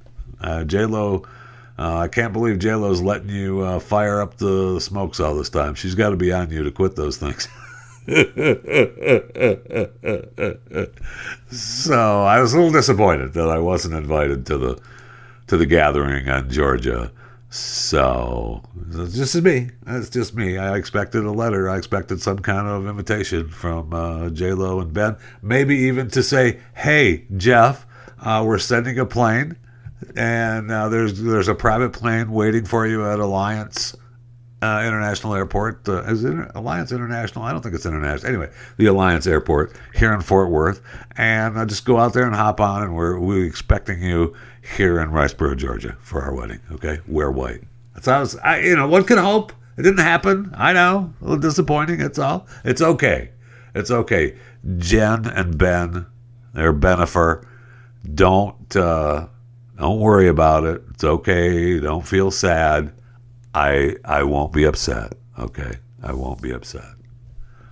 Uh, 0.41 0.63
J 0.65 0.85
Lo, 0.85 1.23
uh, 1.79 1.97
I 1.99 2.09
can't 2.09 2.33
believe 2.33 2.59
J 2.59 2.75
Lo's 2.75 3.01
letting 3.01 3.29
you 3.29 3.61
uh, 3.61 3.79
fire 3.79 4.21
up 4.21 4.35
the 4.35 4.81
smokes 4.81 5.21
all 5.21 5.33
this 5.33 5.47
time. 5.49 5.75
She's 5.75 5.95
got 5.95 6.09
to 6.09 6.17
be 6.17 6.33
on 6.33 6.51
you 6.51 6.61
to 6.63 6.71
quit 6.71 6.97
those 6.97 7.15
things. 7.15 7.47
so 11.51 12.23
I 12.23 12.41
was 12.41 12.53
a 12.53 12.57
little 12.57 12.71
disappointed 12.73 13.31
that 13.33 13.49
I 13.49 13.59
wasn't 13.59 13.93
invited 13.93 14.45
to 14.47 14.57
the 14.57 14.81
to 15.47 15.55
the 15.55 15.65
gathering 15.65 16.27
on 16.27 16.49
Georgia. 16.49 17.13
So 17.49 18.61
it's 18.91 19.15
just 19.15 19.41
me. 19.41 19.69
That's 19.83 20.09
just 20.09 20.35
me. 20.35 20.57
I 20.57 20.75
expected 20.75 21.23
a 21.23 21.31
letter. 21.31 21.69
I 21.69 21.77
expected 21.77 22.21
some 22.21 22.39
kind 22.39 22.67
of 22.67 22.87
invitation 22.87 23.47
from 23.47 23.93
uh, 23.93 24.29
J 24.31 24.51
Lo 24.51 24.81
and 24.81 24.91
Ben. 24.91 25.15
Maybe 25.41 25.77
even 25.77 26.09
to 26.09 26.23
say, 26.23 26.59
"Hey, 26.75 27.25
Jeff, 27.37 27.87
uh, 28.19 28.43
we're 28.45 28.57
sending 28.57 28.99
a 28.99 29.05
plane, 29.05 29.55
and 30.15 30.71
uh, 30.71 30.89
there's 30.89 31.21
there's 31.21 31.47
a 31.47 31.55
private 31.55 31.93
plane 31.93 32.31
waiting 32.31 32.65
for 32.65 32.87
you 32.87 33.05
at 33.05 33.19
Alliance 33.19 33.95
uh, 34.61 34.83
International 34.85 35.33
Airport. 35.33 35.87
Uh, 35.87 36.03
is 36.03 36.23
it 36.23 36.35
Alliance 36.55 36.91
International? 36.91 37.45
I 37.45 37.51
don't 37.51 37.61
think 37.61 37.75
it's 37.75 37.85
international. 37.85 38.29
Anyway, 38.29 38.51
the 38.77 38.87
Alliance 38.87 39.27
Airport 39.27 39.75
here 39.93 40.13
in 40.13 40.21
Fort 40.21 40.49
Worth, 40.49 40.81
and 41.17 41.57
uh, 41.57 41.65
just 41.65 41.85
go 41.85 41.97
out 41.97 42.13
there 42.13 42.25
and 42.25 42.35
hop 42.35 42.59
on, 42.59 42.83
and 42.83 42.95
we're 42.95 43.19
we're 43.19 43.45
expecting 43.45 44.01
you 44.01 44.35
here 44.75 44.99
in 44.99 45.09
Riceboro, 45.11 45.55
Georgia, 45.55 45.97
for 46.01 46.21
our 46.21 46.33
wedding. 46.33 46.59
Okay, 46.71 46.99
wear 47.07 47.31
white. 47.31 47.61
That's 47.93 48.05
how 48.05 48.39
I 48.43 48.61
you 48.61 48.75
know, 48.75 48.87
one 48.87 49.03
can 49.03 49.17
hope 49.17 49.53
it 49.77 49.83
didn't 49.83 49.99
happen. 49.99 50.53
I 50.55 50.73
know, 50.73 51.13
a 51.21 51.23
little 51.23 51.39
disappointing. 51.39 52.01
It's 52.01 52.19
all. 52.19 52.47
It's 52.65 52.81
okay. 52.81 53.31
It's 53.73 53.91
okay. 53.91 54.35
Jen 54.77 55.25
and 55.25 55.57
Ben, 55.57 56.05
they're 56.53 56.73
Bennifer. 56.73 57.45
Don't 58.13 58.75
uh, 58.75 59.27
don't 59.79 59.99
worry 59.99 60.27
about 60.27 60.65
it. 60.65 60.83
It's 60.91 61.03
okay. 61.03 61.79
Don't 61.79 62.05
feel 62.05 62.31
sad. 62.31 62.93
I 63.55 63.95
I 64.03 64.23
won't 64.23 64.51
be 64.51 64.65
upset. 64.65 65.13
Okay, 65.37 65.79
I 66.03 66.13
won't 66.13 66.41
be 66.41 66.51
upset. 66.51 66.95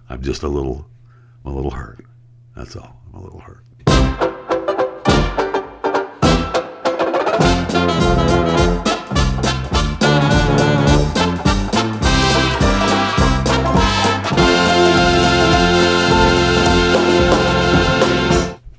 I'm 0.10 0.22
just 0.22 0.44
a 0.44 0.48
little 0.48 0.90
I'm 1.46 1.52
a 1.52 1.56
little 1.56 1.72
hurt. 1.72 2.06
That's 2.56 2.76
all. 2.76 3.02
I'm 3.08 3.20
a 3.20 3.24
little 3.24 3.42
hurt. 3.42 3.67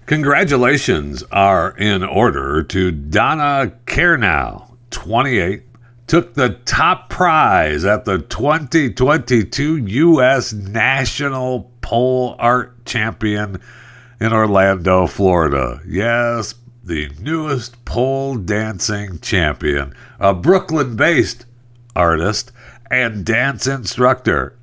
Congratulations 0.08 1.22
are 1.30 1.76
in 1.76 2.02
order 2.02 2.62
to 2.62 2.90
Donna 2.90 3.74
Carnow, 3.84 4.74
28, 4.88 5.64
took 6.06 6.32
the 6.32 6.58
top 6.64 7.10
prize 7.10 7.84
at 7.84 8.06
the 8.06 8.18
2022 8.18 9.76
U.S. 9.76 10.54
National 10.54 11.70
Pole 11.82 12.36
Art 12.38 12.86
Champion 12.86 13.60
in 14.18 14.32
Orlando, 14.32 15.06
Florida. 15.06 15.82
Yes, 15.86 16.54
the 16.82 17.10
newest 17.20 17.84
pole 17.84 18.36
dancing 18.36 19.18
champion, 19.18 19.92
a 20.18 20.32
Brooklyn 20.32 20.96
based 20.96 21.44
artist 21.94 22.50
and 22.90 23.26
dance 23.26 23.66
instructor. 23.66 24.56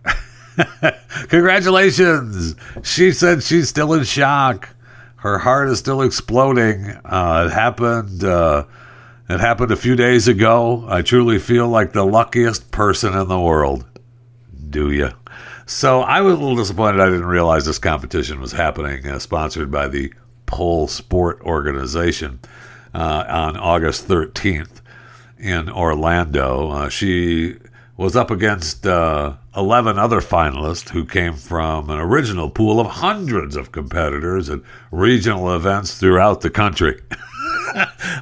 Congratulations! 1.27 2.55
She 2.81 3.11
said 3.11 3.43
she's 3.43 3.69
still 3.69 3.93
in 3.93 4.05
shock. 4.05 4.69
Her 5.25 5.39
heart 5.39 5.69
is 5.69 5.79
still 5.79 6.03
exploding. 6.03 6.85
Uh, 7.03 7.47
it 7.47 7.51
happened. 7.51 8.23
Uh, 8.23 8.65
it 9.27 9.39
happened 9.39 9.71
a 9.71 9.75
few 9.75 9.95
days 9.95 10.27
ago. 10.27 10.85
I 10.87 11.01
truly 11.01 11.39
feel 11.39 11.67
like 11.67 11.93
the 11.93 12.05
luckiest 12.05 12.69
person 12.69 13.15
in 13.17 13.27
the 13.27 13.39
world. 13.39 13.85
Do 14.69 14.91
you? 14.91 15.09
So 15.65 16.01
I 16.01 16.21
was 16.21 16.35
a 16.35 16.37
little 16.37 16.55
disappointed 16.55 17.01
I 17.01 17.09
didn't 17.09 17.25
realize 17.25 17.65
this 17.65 17.79
competition 17.79 18.39
was 18.39 18.51
happening, 18.51 19.07
uh, 19.07 19.17
sponsored 19.17 19.71
by 19.71 19.87
the 19.87 20.13
Pole 20.45 20.87
Sport 20.87 21.41
Organization 21.41 22.39
uh, 22.93 23.25
on 23.27 23.57
August 23.57 24.07
13th 24.07 24.79
in 25.39 25.71
Orlando. 25.71 26.69
Uh, 26.69 26.89
she 26.89 27.57
was 27.97 28.15
up 28.15 28.29
against 28.29 28.85
uh, 28.85 29.37
11 29.55 29.97
other 29.97 30.19
finalists 30.19 30.89
who 30.89 31.05
came 31.05 31.33
from 31.33 31.89
an 31.89 31.99
original 31.99 32.49
pool 32.49 32.79
of 32.79 32.87
hundreds 32.87 33.55
of 33.55 33.71
competitors 33.71 34.49
at 34.49 34.59
regional 34.91 35.55
events 35.55 35.97
throughout 35.97 36.41
the 36.41 36.49
country. 36.49 36.99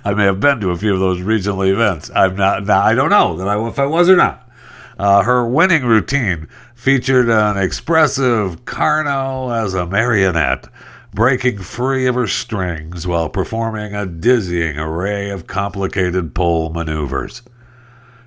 I 0.05 0.13
may 0.15 0.25
have 0.25 0.39
been 0.39 0.59
to 0.61 0.71
a 0.71 0.77
few 0.77 0.93
of 0.93 0.99
those 0.99 1.21
regional 1.21 1.63
events. 1.63 2.11
I'm 2.13 2.35
not. 2.35 2.65
Now, 2.65 2.81
I 2.81 2.95
don't 2.95 3.09
know 3.09 3.37
that 3.37 3.47
I 3.47 3.67
if 3.67 3.79
I 3.79 3.85
was 3.85 4.09
or 4.09 4.15
not. 4.15 4.49
Uh, 4.97 5.23
her 5.23 5.47
winning 5.47 5.85
routine 5.85 6.47
featured 6.75 7.29
an 7.29 7.57
expressive 7.57 8.65
Carnow 8.65 9.49
as 9.49 9.73
a 9.73 9.85
marionette, 9.85 10.67
breaking 11.13 11.59
free 11.59 12.05
of 12.07 12.15
her 12.15 12.27
strings 12.27 13.07
while 13.07 13.29
performing 13.29 13.95
a 13.95 14.05
dizzying 14.05 14.77
array 14.77 15.29
of 15.29 15.47
complicated 15.47 16.35
pole 16.35 16.69
maneuvers. 16.69 17.41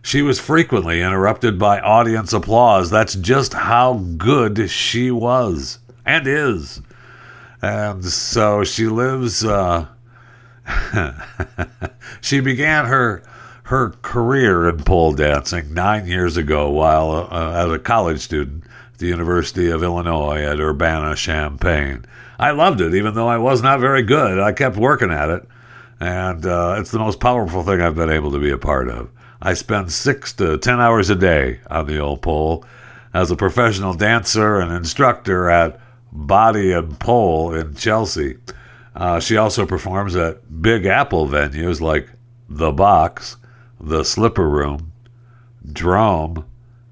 She 0.07 0.23
was 0.23 0.39
frequently 0.39 1.03
interrupted 1.03 1.59
by 1.59 1.81
audience 1.81 2.33
applause. 2.33 2.91
That's 2.91 3.17
just 3.17 3.55
how 3.55 3.95
good 3.95 4.71
she 4.71 5.11
was 5.11 5.81
and 6.05 6.29
is. 6.29 6.81
And 7.61 8.05
so 8.05 8.63
she 8.63 8.87
lives. 8.87 9.45
Uh, 9.45 9.89
she 12.21 12.39
began 12.39 12.85
her 12.85 13.25
her 13.65 13.95
career 14.03 14.69
in 14.69 14.85
pole 14.85 15.13
dancing 15.13 15.75
nine 15.75 16.07
years 16.07 16.37
ago 16.37 16.71
while 16.71 17.29
uh, 17.29 17.65
as 17.67 17.73
a 17.73 17.79
college 17.81 18.21
student 18.21 18.63
at 18.93 18.99
the 19.01 19.09
University 19.09 19.71
of 19.71 19.83
Illinois 19.83 20.41
at 20.41 20.61
Urbana 20.61 21.17
Champaign. 21.17 22.05
I 22.39 22.53
loved 22.53 22.81
it, 22.81 22.95
even 22.95 23.15
though 23.15 23.27
I 23.27 23.39
was 23.39 23.61
not 23.61 23.81
very 23.81 24.05
good. 24.05 24.39
I 24.39 24.53
kept 24.53 24.77
working 24.77 25.11
at 25.11 25.31
it, 25.31 25.49
and 25.99 26.47
uh, 26.47 26.77
it's 26.79 26.93
the 26.93 27.01
most 27.01 27.19
powerful 27.19 27.65
thing 27.65 27.81
I've 27.81 27.97
been 27.97 28.09
able 28.09 28.31
to 28.31 28.39
be 28.39 28.53
a 28.53 28.59
part 28.59 28.89
of. 28.89 29.11
I 29.41 29.55
spend 29.55 29.93
six 29.93 30.33
to 30.35 30.59
ten 30.59 30.81
hours 30.81 31.11
a 31.11 31.15
day 31.15 31.61
on 31.71 31.87
the 31.87 31.99
old 31.99 32.23
pole 32.23 32.65
as 33.13 33.31
a 33.31 33.37
professional 33.37 33.95
dancer 33.95 34.59
and 34.59 34.73
instructor 34.73 35.51
at 35.51 35.81
Body 36.13 36.73
and 36.73 36.99
Pole 36.99 37.55
in 37.55 37.75
Chelsea. 37.75 38.37
Uh, 38.95 39.21
she 39.21 39.37
also 39.37 39.67
performs 39.67 40.17
at 40.17 40.63
Big 40.63 40.87
Apple 40.87 41.29
venues 41.29 41.81
like 41.81 42.09
The 42.49 42.73
Box, 42.73 43.37
The 43.81 44.05
Slipper 44.05 44.49
Room, 44.49 44.93
Drom, 45.71 46.47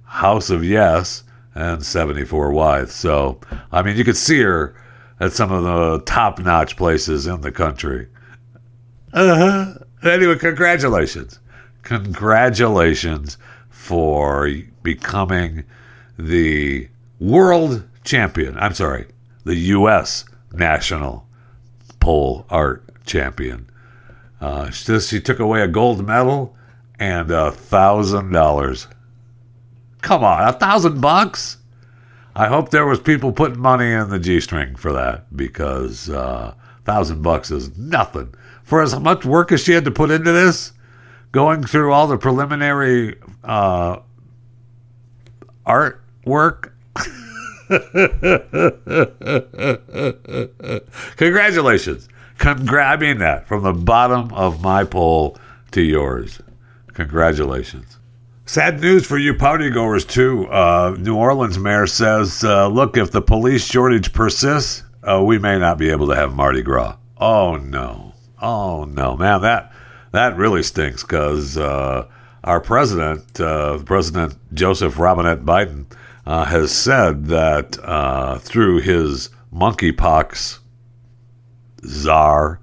House 0.04 0.50
of 0.50 0.64
Yes, 0.64 1.24
and 1.54 1.84
74 1.84 2.52
Wythe. 2.52 2.90
So, 2.90 3.40
I 3.72 3.82
mean, 3.82 3.96
you 3.96 4.04
could 4.04 4.16
see 4.16 4.40
her 4.40 4.74
at 5.20 5.32
some 5.32 5.52
of 5.52 5.62
the 5.62 6.04
top 6.04 6.38
notch 6.38 6.76
places 6.76 7.26
in 7.26 7.40
the 7.40 7.52
country. 7.52 8.08
Uh-huh. 9.12 9.74
Anyway, 10.02 10.36
congratulations. 10.36 11.38
Congratulations 11.84 13.36
for 13.68 14.50
becoming 14.82 15.64
the 16.18 16.88
world 17.20 17.84
champion. 18.04 18.58
I'm 18.58 18.74
sorry, 18.74 19.06
the 19.44 19.56
U.S. 19.56 20.24
national 20.52 21.26
pole 22.00 22.46
art 22.48 22.82
champion. 23.04 23.68
Uh, 24.40 24.70
she, 24.70 25.20
took 25.20 25.38
away 25.38 25.62
a 25.62 25.68
gold 25.68 26.06
medal 26.06 26.56
and 26.98 27.30
a 27.30 27.50
thousand 27.50 28.32
dollars. 28.32 28.88
Come 30.00 30.22
on, 30.22 30.48
a 30.48 30.52
thousand 30.52 31.00
bucks? 31.00 31.58
I 32.36 32.48
hope 32.48 32.70
there 32.70 32.86
was 32.86 33.00
people 33.00 33.32
putting 33.32 33.60
money 33.60 33.90
in 33.90 34.10
the 34.10 34.18
G 34.18 34.40
string 34.40 34.74
for 34.74 34.92
that 34.92 35.34
because 35.34 36.08
a 36.08 36.18
uh, 36.18 36.54
thousand 36.84 37.22
bucks 37.22 37.50
is 37.50 37.76
nothing 37.78 38.34
for 38.64 38.82
as 38.82 38.98
much 38.98 39.24
work 39.24 39.52
as 39.52 39.62
she 39.62 39.72
had 39.72 39.84
to 39.84 39.90
put 39.90 40.10
into 40.10 40.32
this. 40.32 40.72
Going 41.34 41.64
through 41.64 41.92
all 41.92 42.06
the 42.06 42.16
preliminary 42.16 43.16
uh, 43.42 43.98
art 45.66 46.00
work. 46.24 46.72
Congratulations. 51.16 52.08
Congra- 52.38 52.86
I 52.86 52.96
mean 52.96 53.18
that 53.18 53.48
from 53.48 53.64
the 53.64 53.72
bottom 53.72 54.32
of 54.32 54.62
my 54.62 54.84
pole 54.84 55.36
to 55.72 55.82
yours. 55.82 56.38
Congratulations. 56.92 57.98
Sad 58.46 58.80
news 58.80 59.04
for 59.04 59.18
you 59.18 59.34
partygoers, 59.34 60.08
too. 60.08 60.46
Uh, 60.46 60.94
New 61.00 61.16
Orleans 61.16 61.58
mayor 61.58 61.88
says, 61.88 62.44
uh, 62.44 62.68
look, 62.68 62.96
if 62.96 63.10
the 63.10 63.22
police 63.22 63.64
shortage 63.64 64.12
persists, 64.12 64.84
uh, 65.02 65.20
we 65.20 65.40
may 65.40 65.58
not 65.58 65.78
be 65.78 65.90
able 65.90 66.06
to 66.06 66.14
have 66.14 66.32
Mardi 66.32 66.62
Gras. 66.62 66.96
Oh, 67.16 67.56
no. 67.56 68.12
Oh, 68.40 68.84
no. 68.84 69.16
Man, 69.16 69.40
that, 69.40 69.72
that 70.14 70.36
really 70.36 70.62
stinks 70.62 71.02
because 71.02 71.56
uh, 71.58 72.06
our 72.44 72.60
president, 72.60 73.40
uh, 73.40 73.78
President 73.84 74.36
Joseph 74.54 74.98
Robinette 74.98 75.44
Biden, 75.44 75.86
uh, 76.26 76.44
has 76.44 76.72
said 76.72 77.26
that 77.26 77.78
uh, 77.82 78.38
through 78.38 78.80
his 78.80 79.30
monkeypox 79.52 80.58
czar, 81.84 82.60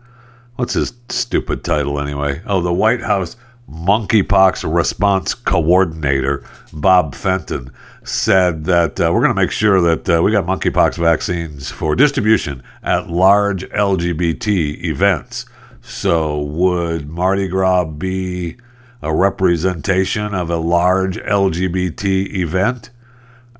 what's 0.56 0.74
his 0.74 0.94
stupid 1.10 1.64
title 1.64 2.00
anyway? 2.00 2.42
Oh, 2.46 2.62
the 2.62 2.74
White 2.74 3.02
House 3.02 3.36
monkeypox 3.70 4.72
response 4.72 5.34
coordinator, 5.34 6.44
Bob 6.74 7.16
Fenton, 7.16 7.72
said 8.04 8.66
that 8.66 9.00
uh, 9.00 9.12
we're 9.14 9.22
going 9.22 9.36
to 9.36 9.42
make 9.42 9.52
sure 9.52 9.80
that 9.82 10.10
uh, 10.10 10.22
we 10.24 10.32
got 10.32 10.46
monkeypox 10.46 10.98
vaccines 10.98 11.70
for 11.72 11.96
distribution 11.96 12.64
at 12.84 13.10
large 13.10 13.68
LGBT 13.70 14.84
events. 14.84 15.46
So, 15.82 16.40
would 16.40 17.10
Mardi 17.10 17.48
Gras 17.48 17.86
be 17.86 18.58
a 19.02 19.14
representation 19.14 20.34
of 20.34 20.50
a 20.50 20.58
large 20.58 21.18
LGBT 21.18 22.36
event? 22.36 22.92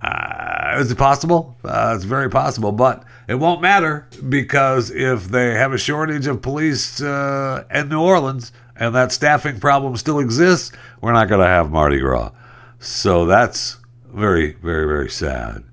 Uh, 0.02 0.78
is 0.78 0.92
it 0.92 0.98
possible? 0.98 1.58
Uh, 1.64 1.94
it's 1.96 2.06
very 2.06 2.30
possible, 2.30 2.72
but 2.72 3.04
it 3.28 3.36
won't 3.36 3.62
matter 3.62 4.08
because 4.30 4.92
if 4.92 5.26
they 5.26 5.54
have 5.54 5.74
a 5.74 5.78
shortage 5.78 6.28
of 6.28 6.42
police 6.42 7.02
uh, 7.02 7.64
in 7.72 7.90
New 7.90 8.02
Orleans 8.02 8.52
and 8.76 8.94
that 8.96 9.12
staffing 9.12 9.60
problem 9.60 9.96
still 9.98 10.20
exists, 10.20 10.72
we're 11.02 11.14
not 11.14 11.30
going 11.30 11.42
to 11.42 11.48
have 11.48 11.72
Mardi 11.72 12.00
Gras. 12.00 12.32
So 12.80 13.26
that's 13.26 13.78
very, 14.12 14.54
very, 14.54 14.88
very 14.88 15.10
sad. 15.10 15.64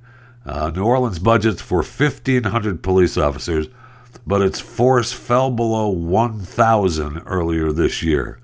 Uh, 0.44 0.70
New 0.70 0.84
Orleans 0.84 1.18
budgets 1.18 1.60
for 1.60 1.78
1,500 1.78 2.82
police 2.82 3.16
officers, 3.16 3.66
but 4.28 4.42
its 4.42 4.60
force 4.60 5.12
fell 5.12 5.50
below 5.50 5.88
1,000 5.88 7.22
earlier 7.26 7.72
this 7.72 8.02
year 8.02 8.38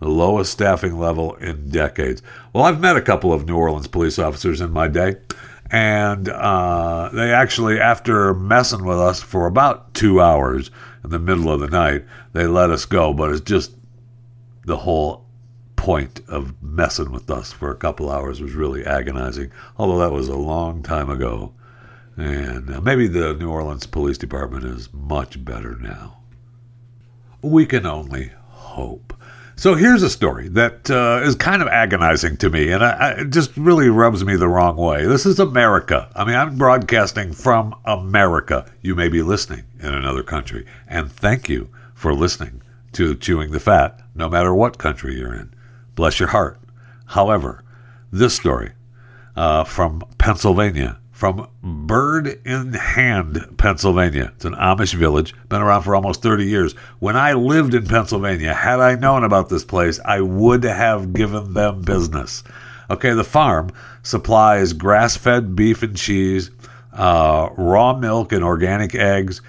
the 0.00 0.08
lowest 0.08 0.52
staffing 0.52 0.98
level 0.98 1.34
in 1.36 1.68
decades. 1.68 2.22
Well, 2.52 2.64
I've 2.64 2.80
met 2.80 2.96
a 2.96 3.02
couple 3.02 3.32
of 3.32 3.46
New 3.46 3.56
Orleans 3.56 3.88
police 3.88 4.18
officers 4.18 4.60
in 4.60 4.70
my 4.70 4.88
day, 4.88 5.16
and 5.70 6.28
uh, 6.28 7.10
they 7.12 7.32
actually, 7.32 7.80
after 7.80 8.32
messing 8.32 8.84
with 8.84 8.98
us 8.98 9.22
for 9.22 9.46
about 9.46 9.94
two 9.94 10.20
hours 10.20 10.70
in 11.04 11.10
the 11.10 11.18
middle 11.18 11.52
of 11.52 11.60
the 11.60 11.68
night, 11.68 12.04
they 12.32 12.46
let 12.46 12.70
us 12.70 12.84
go. 12.84 13.12
But 13.12 13.32
it's 13.32 13.40
just 13.40 13.72
the 14.64 14.78
whole 14.78 15.26
point 15.76 16.20
of 16.28 16.60
messing 16.62 17.10
with 17.10 17.30
us 17.30 17.52
for 17.52 17.70
a 17.70 17.76
couple 17.76 18.10
hours 18.10 18.40
was 18.40 18.52
really 18.52 18.84
agonizing, 18.84 19.50
although 19.76 19.98
that 19.98 20.12
was 20.12 20.28
a 20.28 20.36
long 20.36 20.82
time 20.82 21.10
ago. 21.10 21.52
And 22.18 22.74
uh, 22.74 22.80
maybe 22.80 23.06
the 23.06 23.34
New 23.34 23.48
Orleans 23.48 23.86
Police 23.86 24.18
Department 24.18 24.64
is 24.64 24.92
much 24.92 25.44
better 25.44 25.76
now. 25.76 26.18
We 27.42 27.64
can 27.64 27.86
only 27.86 28.32
hope. 28.48 29.14
So 29.54 29.74
here's 29.74 30.02
a 30.02 30.10
story 30.10 30.48
that 30.48 30.90
uh, 30.90 31.20
is 31.24 31.36
kind 31.36 31.62
of 31.62 31.68
agonizing 31.68 32.36
to 32.38 32.50
me, 32.50 32.70
and 32.70 32.84
I, 32.84 32.90
I, 32.90 33.10
it 33.20 33.30
just 33.30 33.56
really 33.56 33.88
rubs 33.88 34.24
me 34.24 34.34
the 34.34 34.48
wrong 34.48 34.76
way. 34.76 35.06
This 35.06 35.26
is 35.26 35.38
America. 35.38 36.10
I 36.14 36.24
mean, 36.24 36.34
I'm 36.34 36.58
broadcasting 36.58 37.32
from 37.32 37.74
America. 37.84 38.68
You 38.82 38.96
may 38.96 39.08
be 39.08 39.22
listening 39.22 39.64
in 39.80 39.94
another 39.94 40.24
country, 40.24 40.66
and 40.88 41.10
thank 41.10 41.48
you 41.48 41.68
for 41.94 42.14
listening 42.14 42.62
to 42.92 43.14
Chewing 43.14 43.52
the 43.52 43.60
Fat, 43.60 44.00
no 44.14 44.28
matter 44.28 44.54
what 44.54 44.78
country 44.78 45.18
you're 45.18 45.34
in. 45.34 45.52
Bless 45.94 46.18
your 46.18 46.30
heart. 46.30 46.60
However, 47.06 47.62
this 48.12 48.34
story 48.34 48.72
uh, 49.36 49.64
from 49.64 50.02
Pennsylvania 50.18 50.98
from 51.18 51.48
Bird 51.64 52.40
in 52.46 52.74
Hand, 52.74 53.44
Pennsylvania. 53.56 54.30
It's 54.36 54.44
an 54.44 54.54
Amish 54.54 54.94
village, 54.94 55.34
been 55.48 55.60
around 55.60 55.82
for 55.82 55.96
almost 55.96 56.22
30 56.22 56.44
years. 56.44 56.74
When 57.00 57.16
I 57.16 57.32
lived 57.32 57.74
in 57.74 57.88
Pennsylvania, 57.88 58.54
had 58.54 58.78
I 58.78 58.94
known 58.94 59.24
about 59.24 59.48
this 59.48 59.64
place, 59.64 59.98
I 60.04 60.20
would 60.20 60.62
have 60.62 61.12
given 61.12 61.54
them 61.54 61.82
business. 61.82 62.44
Okay, 62.88 63.14
the 63.14 63.24
farm 63.24 63.70
supplies 64.04 64.72
grass 64.72 65.16
fed 65.16 65.56
beef 65.56 65.82
and 65.82 65.96
cheese, 65.96 66.52
uh, 66.92 67.48
raw 67.56 67.98
milk 67.98 68.30
and 68.30 68.44
organic 68.44 68.94
eggs, 68.94 69.40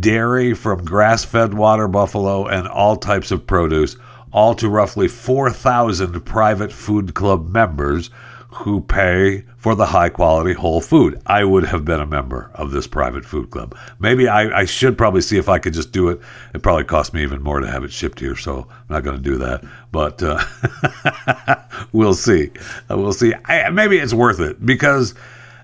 dairy 0.00 0.54
from 0.54 0.82
grass 0.82 1.26
fed 1.26 1.52
water 1.52 1.88
buffalo, 1.88 2.46
and 2.46 2.66
all 2.66 2.96
types 2.96 3.30
of 3.30 3.46
produce, 3.46 3.98
all 4.32 4.54
to 4.54 4.66
roughly 4.66 5.08
4,000 5.08 6.22
private 6.22 6.72
food 6.72 7.12
club 7.12 7.50
members 7.50 8.08
who 8.48 8.80
pay 8.80 9.44
for 9.58 9.74
the 9.74 9.86
high 9.86 10.08
quality 10.08 10.52
whole 10.54 10.80
food. 10.80 11.20
I 11.26 11.44
would 11.44 11.64
have 11.66 11.84
been 11.84 12.00
a 12.00 12.06
member 12.06 12.50
of 12.54 12.70
this 12.70 12.86
private 12.86 13.24
food 13.24 13.50
club. 13.50 13.76
Maybe 13.98 14.28
I, 14.28 14.60
I, 14.60 14.64
should 14.64 14.96
probably 14.96 15.20
see 15.20 15.36
if 15.36 15.48
I 15.48 15.58
could 15.58 15.74
just 15.74 15.92
do 15.92 16.08
it. 16.08 16.20
It 16.54 16.62
probably 16.62 16.84
cost 16.84 17.12
me 17.12 17.22
even 17.22 17.42
more 17.42 17.58
to 17.58 17.70
have 17.70 17.82
it 17.82 17.92
shipped 17.92 18.20
here, 18.20 18.36
so 18.36 18.68
I'm 18.70 18.86
not 18.88 19.02
going 19.02 19.16
to 19.16 19.22
do 19.22 19.36
that. 19.38 19.64
But 19.90 20.22
uh, 20.22 21.64
we'll 21.92 22.14
see. 22.14 22.50
Uh, 22.88 22.96
we'll 22.96 23.12
see. 23.12 23.34
I, 23.44 23.68
maybe 23.70 23.98
it's 23.98 24.14
worth 24.14 24.38
it 24.38 24.64
because 24.64 25.14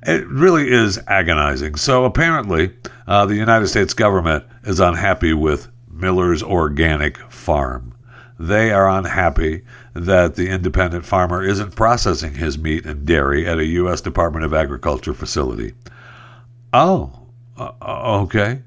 it 0.02 0.26
really 0.26 0.70
is 0.70 0.98
agonizing. 1.06 1.76
So 1.76 2.04
apparently, 2.04 2.74
uh, 3.06 3.26
the 3.26 3.36
United 3.36 3.68
States 3.68 3.94
government 3.94 4.44
is 4.64 4.80
unhappy 4.80 5.34
with 5.34 5.68
Miller's 5.88 6.42
Organic 6.42 7.18
Farm. 7.30 7.94
They 8.38 8.72
are 8.72 8.88
unhappy 8.90 9.62
that 9.94 10.34
the 10.34 10.48
independent 10.48 11.06
farmer 11.06 11.42
isn't 11.42 11.76
processing 11.76 12.34
his 12.34 12.58
meat 12.58 12.84
and 12.84 13.06
dairy 13.06 13.46
at 13.46 13.58
a 13.58 13.64
U.S. 13.64 14.00
Department 14.00 14.44
of 14.44 14.52
Agriculture 14.52 15.14
facility. 15.14 15.72
Oh, 16.72 17.12
uh, 17.56 17.70
okay. 18.22 18.62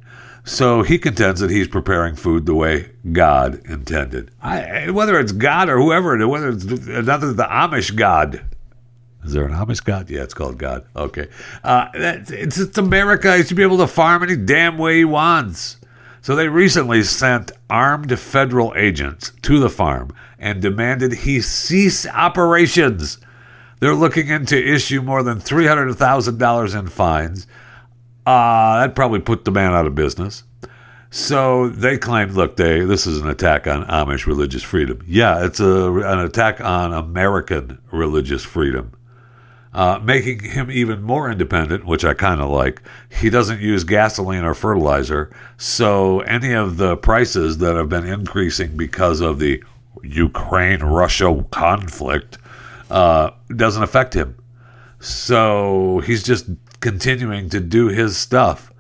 So 0.46 0.82
he 0.82 0.98
contends 0.98 1.42
that 1.42 1.50
he's 1.50 1.68
preparing 1.68 2.16
food 2.16 2.46
the 2.46 2.56
way 2.56 2.92
God 3.12 3.62
intended. 3.66 4.32
I, 4.42 4.90
whether 4.92 5.20
it's 5.20 5.34
God 5.34 5.68
or 5.68 5.78
whoever 5.78 6.26
whether 6.26 6.50
it's 6.50 6.64
another 6.64 7.34
the 7.34 7.44
Amish 7.44 7.94
God. 7.94 8.46
Is 9.26 9.34
there 9.34 9.46
an 9.46 9.52
Amish 9.52 9.84
God? 9.84 10.10
Yeah, 10.10 10.24
it's 10.24 10.34
called 10.34 10.58
God. 10.58 10.86
Okay. 10.96 11.28
Uh, 11.66 11.90
it's, 11.94 12.58
it's 12.58 12.78
America. 12.78 13.36
He 13.36 13.44
should 13.44 13.58
be 13.58 13.64
able 13.64 13.80
to 13.80 13.88
farm 13.88 14.24
any 14.24 14.38
damn 14.38 14.78
way 14.78 15.00
he 15.00 15.06
wants. 15.06 15.77
So 16.28 16.36
they 16.36 16.50
recently 16.50 17.04
sent 17.04 17.54
armed 17.70 18.20
federal 18.20 18.74
agents 18.76 19.32
to 19.44 19.62
the 19.62 19.70
farm 19.70 20.14
and 20.38 20.62
demanded 20.62 21.14
he 21.14 21.40
cease 21.40 22.06
operations. 22.06 23.18
They're 23.80 23.96
looking 23.96 24.28
into 24.28 24.58
issue 24.62 25.02
more 25.02 25.24
than 25.24 25.40
$300,000 25.40 26.78
in 26.78 26.88
fines. 26.88 27.48
Uh, 28.26 28.82
that 28.82 28.94
probably 28.94 29.22
put 29.22 29.46
the 29.46 29.52
man 29.52 29.72
out 29.72 29.88
of 29.88 29.96
business. 29.96 30.44
So 31.12 31.70
they 31.70 31.98
claimed, 31.98 32.34
look, 32.34 32.58
they 32.58 32.82
this 32.82 33.08
is 33.08 33.22
an 33.22 33.30
attack 33.30 33.66
on 33.66 33.86
Amish 33.86 34.26
religious 34.26 34.64
freedom. 34.64 35.02
Yeah, 35.08 35.46
it's 35.46 35.62
a, 35.62 35.94
an 35.94 36.20
attack 36.20 36.60
on 36.60 36.92
American 36.92 37.80
religious 37.90 38.44
freedom 38.44 38.97
uh, 39.78 40.00
making 40.04 40.40
him 40.40 40.72
even 40.72 41.04
more 41.04 41.30
independent, 41.30 41.86
which 41.86 42.04
I 42.04 42.16
kind 42.16 42.42
of 42.42 42.50
like. 42.50 42.82
He 43.10 43.30
doesn't 43.30 43.62
use 43.62 43.84
gasoline 43.84 44.44
or 44.44 44.56
fertilizer, 44.56 45.32
so 45.58 46.22
any 46.22 46.52
of 46.54 46.78
the 46.78 46.98
prices 46.98 47.60
that 47.60 47.76
have 47.76 47.88
been 47.88 48.08
increasing 48.08 48.76
because 48.76 49.22
of 49.22 49.38
the 49.38 49.64
Ukraine 50.02 50.80
Russia 50.80 51.46
conflict 51.52 52.40
uh, 52.90 53.30
doesn't 53.56 53.84
affect 53.84 54.16
him. 54.16 54.36
So 55.00 56.02
he's 56.04 56.24
just 56.24 56.50
continuing 56.80 57.48
to 57.50 57.60
do 57.60 57.90
his 57.90 58.18
stuff. 58.18 58.74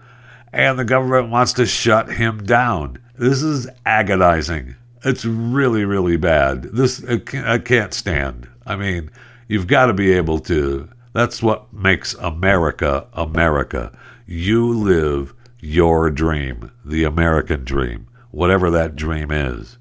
And 0.52 0.80
the 0.80 0.86
government 0.86 1.30
wants 1.30 1.54
to 1.54 1.68
shut 1.68 2.14
him 2.14 2.44
down. 2.44 2.98
This 3.20 3.44
is 3.44 3.70
agonizing. 3.86 4.76
It's 5.04 5.26
really, 5.26 5.86
really 5.86 6.18
bad. 6.18 6.64
This 6.64 7.06
I 7.06 7.60
can't 7.60 7.94
stand. 7.94 8.48
I 8.66 8.76
mean, 8.76 9.12
You've 9.48 9.68
got 9.68 9.88
to 9.88 9.94
be 9.94 10.12
able 10.14 10.40
to. 10.40 10.90
That's 11.14 11.42
what 11.42 11.74
makes 11.74 12.14
America 12.16 13.08
America. 13.14 13.98
You 14.26 14.72
live 14.78 15.34
your 15.60 16.10
dream, 16.10 16.72
the 16.86 17.04
American 17.04 17.64
dream, 17.64 18.08
whatever 18.32 18.70
that 18.72 18.96
dream 18.96 19.32
is. 19.32 19.78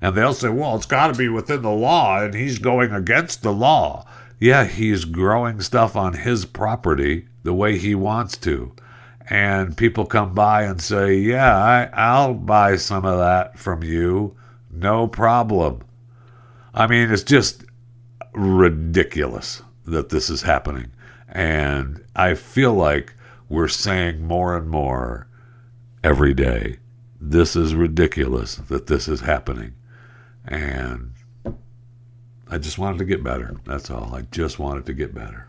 And 0.00 0.14
they'll 0.14 0.34
say, 0.34 0.48
well, 0.48 0.76
it's 0.76 0.86
got 0.86 1.08
to 1.08 1.18
be 1.18 1.28
within 1.28 1.62
the 1.62 1.70
law, 1.70 2.22
and 2.22 2.34
he's 2.34 2.58
going 2.58 2.92
against 2.92 3.42
the 3.42 3.52
law. 3.52 4.06
Yeah, 4.38 4.64
he's 4.64 5.04
growing 5.04 5.60
stuff 5.60 5.96
on 5.96 6.14
his 6.14 6.44
property 6.46 7.26
the 7.42 7.52
way 7.52 7.76
he 7.76 7.94
wants 7.94 8.36
to. 8.38 8.72
And 9.28 9.76
people 9.76 10.06
come 10.06 10.34
by 10.34 10.62
and 10.62 10.80
say, 10.80 11.14
yeah, 11.16 11.56
I, 11.56 11.90
I'll 11.92 12.34
buy 12.34 12.76
some 12.76 13.04
of 13.04 13.18
that 13.18 13.58
from 13.58 13.82
you. 13.82 14.36
No 14.72 15.06
problem. 15.06 15.82
I 16.72 16.86
mean, 16.86 17.10
it's 17.10 17.22
just 17.22 17.64
ridiculous 18.32 19.62
that 19.86 20.08
this 20.08 20.30
is 20.30 20.42
happening. 20.42 20.92
And 21.28 22.04
I 22.14 22.34
feel 22.34 22.74
like 22.74 23.14
we're 23.48 23.68
saying 23.68 24.26
more 24.26 24.56
and 24.56 24.68
more 24.68 25.26
every 26.02 26.34
day 26.34 26.78
this 27.20 27.54
is 27.54 27.74
ridiculous 27.74 28.56
that 28.56 28.86
this 28.86 29.06
is 29.06 29.20
happening. 29.20 29.74
And 30.46 31.12
I 32.48 32.58
just 32.58 32.78
wanted 32.78 32.98
to 32.98 33.04
get 33.04 33.22
better. 33.22 33.56
That's 33.66 33.90
all. 33.90 34.14
I 34.14 34.22
just 34.22 34.58
wanted 34.58 34.86
to 34.86 34.94
get 34.94 35.14
better. 35.14 35.46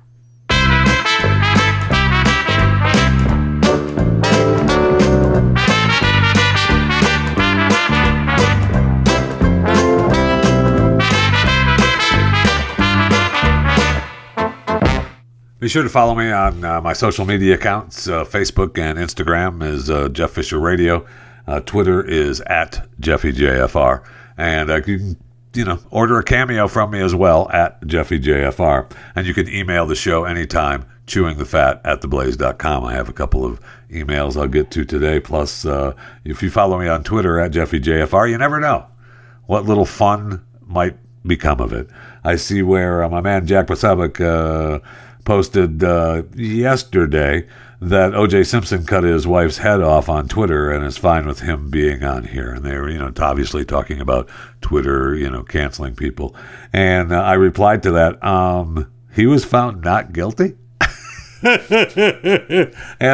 Be 15.61 15.69
sure 15.69 15.83
to 15.83 15.89
follow 15.89 16.15
me 16.15 16.31
on 16.31 16.65
uh, 16.65 16.81
my 16.81 16.93
social 16.93 17.23
media 17.23 17.53
accounts. 17.53 18.07
Uh, 18.07 18.25
Facebook 18.25 18.79
and 18.79 18.97
Instagram 18.97 19.61
is 19.63 19.91
uh, 19.91 20.09
Jeff 20.09 20.31
Fisher 20.31 20.59
Radio. 20.59 21.05
Uh, 21.45 21.59
Twitter 21.59 22.03
is 22.03 22.41
at 22.41 22.87
JeffyJFR. 22.99 24.03
And 24.37 24.71
uh, 24.71 24.77
you 24.77 24.97
can, 24.97 25.17
you 25.53 25.65
know, 25.65 25.77
order 25.91 26.17
a 26.17 26.23
cameo 26.23 26.67
from 26.67 26.89
me 26.89 26.99
as 26.99 27.13
well 27.13 27.47
at 27.51 27.79
JeffyJFR. 27.83 28.91
And 29.13 29.27
you 29.27 29.35
can 29.35 29.47
email 29.47 29.85
the 29.85 29.93
show 29.93 30.23
anytime, 30.23 30.83
chewingthefat 31.05 31.81
at 31.85 32.01
theblaze.com. 32.01 32.83
I 32.83 32.93
have 32.93 33.07
a 33.07 33.13
couple 33.13 33.45
of 33.45 33.59
emails 33.91 34.41
I'll 34.41 34.47
get 34.47 34.71
to 34.71 34.83
today. 34.83 35.19
Plus, 35.19 35.63
uh, 35.63 35.93
if 36.25 36.41
you 36.41 36.49
follow 36.49 36.79
me 36.79 36.87
on 36.87 37.03
Twitter 37.03 37.39
at 37.39 37.51
JeffyJFR, 37.51 38.31
you 38.31 38.39
never 38.39 38.59
know 38.59 38.87
what 39.45 39.65
little 39.65 39.85
fun 39.85 40.43
might 40.65 40.97
become 41.23 41.61
of 41.61 41.71
it. 41.71 41.87
I 42.23 42.35
see 42.35 42.63
where 42.63 43.07
my 43.09 43.21
man 43.21 43.45
Jack 43.45 43.69
uh, 43.69 44.79
posted 45.25 45.83
uh, 45.83 46.23
yesterday 46.35 47.47
that 47.81 48.13
O.J. 48.13 48.43
Simpson 48.43 48.85
cut 48.85 49.03
his 49.03 49.25
wife's 49.25 49.57
head 49.57 49.81
off 49.81 50.07
on 50.07 50.27
Twitter 50.27 50.69
and 50.69 50.85
is 50.85 50.97
fine 50.97 51.25
with 51.25 51.39
him 51.39 51.71
being 51.71 52.03
on 52.03 52.25
here. 52.25 52.51
And 52.51 52.63
they 52.63 52.77
were, 52.77 52.89
you 52.89 52.99
know, 52.99 53.11
obviously 53.19 53.65
talking 53.65 53.99
about 53.99 54.29
Twitter, 54.61 55.15
you 55.15 55.29
know, 55.29 55.41
canceling 55.41 55.95
people. 55.95 56.35
And 56.71 57.11
uh, 57.11 57.21
I 57.21 57.33
replied 57.33 57.81
to 57.83 57.91
that, 57.91 58.23
um, 58.23 58.91
he 59.13 59.25
was 59.25 59.43
found 59.43 59.81
not 59.81 60.13
guilty. 60.13 60.57
and 61.41 61.63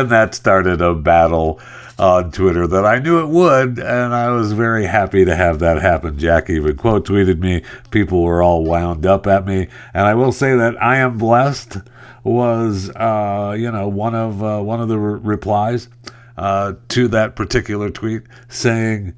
that 0.09 0.31
started 0.33 0.81
a 0.81 0.93
battle 0.93 1.61
on 1.97 2.31
Twitter 2.31 2.67
that 2.67 2.85
I 2.85 2.99
knew 2.99 3.19
it 3.21 3.29
would, 3.29 3.79
and 3.79 4.13
I 4.13 4.29
was 4.29 4.51
very 4.51 4.85
happy 4.85 5.25
to 5.25 5.35
have 5.35 5.59
that 5.59 5.81
happen. 5.81 6.19
Jack 6.19 6.49
even 6.49 6.75
quote 6.75 7.07
tweeted 7.07 7.39
me. 7.39 7.63
People 7.89 8.21
were 8.21 8.43
all 8.43 8.63
wound 8.63 9.05
up 9.05 9.25
at 9.27 9.45
me, 9.45 9.67
and 9.93 10.05
I 10.05 10.13
will 10.13 10.31
say 10.31 10.55
that 10.55 10.81
I 10.81 10.97
am 10.97 11.17
blessed 11.17 11.77
was 12.23 12.89
uh, 12.95 13.55
you 13.57 13.71
know 13.71 13.87
one 13.87 14.15
of 14.15 14.43
uh, 14.43 14.61
one 14.61 14.81
of 14.81 14.87
the 14.87 14.97
re- 14.97 15.19
replies 15.21 15.89
uh, 16.37 16.73
to 16.89 17.07
that 17.09 17.35
particular 17.35 17.89
tweet 17.89 18.23
saying, 18.49 19.13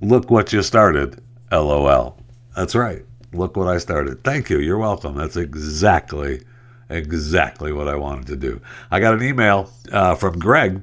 "Look 0.00 0.30
what 0.30 0.52
you 0.52 0.62
started." 0.62 1.20
LOL. 1.50 2.18
That's 2.56 2.74
right. 2.74 3.04
Look 3.34 3.56
what 3.58 3.68
I 3.68 3.76
started. 3.76 4.24
Thank 4.24 4.48
you. 4.48 4.58
You're 4.58 4.78
welcome. 4.78 5.16
That's 5.16 5.36
exactly 5.36 6.42
exactly 6.88 7.72
what 7.72 7.88
I 7.88 7.96
wanted 7.96 8.26
to 8.28 8.36
do. 8.36 8.60
I 8.90 9.00
got 9.00 9.14
an 9.14 9.22
email 9.22 9.70
uh, 9.90 10.14
from 10.14 10.38
Greg 10.38 10.82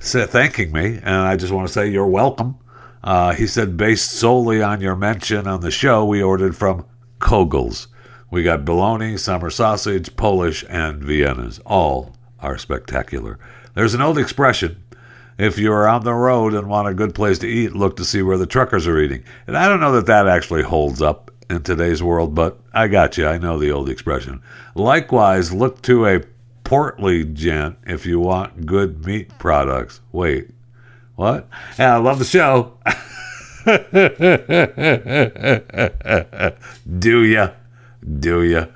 thanking 0.00 0.72
me, 0.72 0.96
and 0.96 1.14
I 1.14 1.36
just 1.36 1.52
want 1.52 1.68
to 1.68 1.72
say 1.72 1.88
you're 1.88 2.06
welcome. 2.06 2.58
Uh, 3.02 3.32
he 3.32 3.46
said, 3.46 3.76
based 3.76 4.10
solely 4.10 4.62
on 4.62 4.80
your 4.80 4.96
mention 4.96 5.46
on 5.46 5.60
the 5.60 5.70
show, 5.70 6.04
we 6.04 6.22
ordered 6.22 6.56
from 6.56 6.84
Koegel's. 7.18 7.88
We 8.30 8.42
got 8.42 8.64
bologna, 8.64 9.16
summer 9.16 9.50
sausage, 9.50 10.14
Polish, 10.16 10.64
and 10.68 11.02
Viennas. 11.02 11.60
All 11.66 12.14
are 12.38 12.58
spectacular. 12.58 13.38
There's 13.74 13.94
an 13.94 14.00
old 14.00 14.18
expression 14.18 14.82
if 15.40 15.58
you're 15.58 15.88
on 15.88 16.04
the 16.04 16.12
road 16.12 16.52
and 16.52 16.68
want 16.68 16.86
a 16.86 16.94
good 16.94 17.14
place 17.14 17.38
to 17.38 17.48
eat, 17.48 17.74
look 17.74 17.96
to 17.96 18.04
see 18.04 18.20
where 18.20 18.36
the 18.36 18.46
truckers 18.46 18.86
are 18.86 19.00
eating. 19.00 19.24
And 19.46 19.56
I 19.56 19.68
don't 19.68 19.80
know 19.80 19.92
that 19.92 20.06
that 20.06 20.28
actually 20.28 20.62
holds 20.62 21.00
up 21.00 21.30
in 21.48 21.62
today's 21.62 22.02
world, 22.02 22.34
but 22.34 22.60
I 22.74 22.88
got 22.88 23.16
you. 23.16 23.26
I 23.26 23.38
know 23.38 23.58
the 23.58 23.72
old 23.72 23.88
expression. 23.88 24.42
Likewise, 24.74 25.52
look 25.52 25.80
to 25.82 26.06
a 26.06 26.20
portly 26.62 27.24
gent 27.24 27.78
if 27.86 28.04
you 28.04 28.20
want 28.20 28.66
good 28.66 29.06
meat 29.06 29.30
products. 29.38 30.00
Wait, 30.12 30.50
what? 31.16 31.48
Yeah, 31.78 31.94
I 31.94 31.98
love 31.98 32.18
the 32.18 32.24
show. 32.26 32.74
Do 36.98 37.24
ya? 37.24 37.50
Do 38.18 38.42
you? 38.42 38.66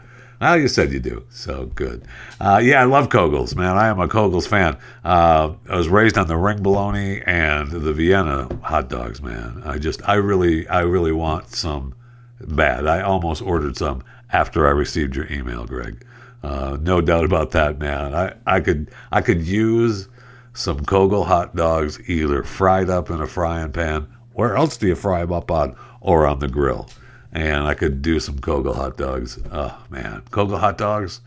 Well, 0.41 0.59
you 0.59 0.69
said 0.69 0.93
you 0.93 1.01
do, 1.01 1.25
so 1.31 1.67
good. 1.75 2.05
Uh, 2.39 2.61
yeah, 2.63 2.83
I 2.83 2.85
love 2.85 3.09
Koegel's, 3.09 3.57
man. 3.57 3.77
I 3.77 3.89
am 3.89 3.99
a 3.99 4.09
Koegel's 4.09 4.47
fan. 4.47 4.77
Uh, 5.03 5.55
I 5.69 5.77
was 5.77 5.89
raised 5.89 6.19
on 6.19 6.27
the 6.27 6.37
ring 6.37 6.63
bologna 6.63 7.23
and 7.23 7.71
the 7.71 7.93
Vienna 7.95 8.49
hot 8.63 8.91
dogs, 8.91 9.23
man. 9.23 9.63
I 9.65 9.79
just, 9.79 10.07
I 10.07 10.15
really, 10.15 10.69
I 10.69 10.81
really 10.81 11.13
want 11.13 11.49
some 11.49 11.95
bad. 12.41 12.87
I 12.87 13.01
almost 13.01 13.41
ordered 13.41 13.77
some 13.77 14.05
after 14.33 14.67
I 14.67 14.71
received 14.73 15.17
your 15.17 15.33
email, 15.33 15.65
Greg. 15.65 16.05
Uh, 16.43 16.77
no 16.79 17.01
doubt 17.01 17.25
about 17.25 17.53
that, 17.53 17.79
man. 17.79 18.15
I, 18.15 18.35
I 18.47 18.61
could, 18.61 18.91
I 19.13 19.23
could 19.23 19.43
use 19.43 20.09
some 20.53 20.81
Koegel 20.81 21.25
hot 21.25 21.57
dogs 21.57 21.99
either 22.07 22.43
fried 22.43 22.91
up 22.91 23.09
in 23.09 23.23
a 23.23 23.27
frying 23.27 23.73
pan. 23.73 24.09
Where 24.35 24.57
else 24.57 24.77
do 24.77 24.89
you 24.89 24.95
fry 24.95 25.21
them 25.21 25.33
up 25.33 25.51
on? 25.51 25.75
Or 26.03 26.27
on 26.27 26.41
the 26.41 26.49
grill 26.49 26.87
and 27.35 27.65
I 27.65 27.75
could 27.75 28.01
do 28.01 28.21
some 28.21 28.39
Koegel 28.39 28.77
hot 28.77 28.97
dogs. 28.97 29.39
Oh 29.53 29.85
man, 29.91 30.23
Koegel 30.31 30.61
hot 30.61 30.79
dogs, 30.79 31.21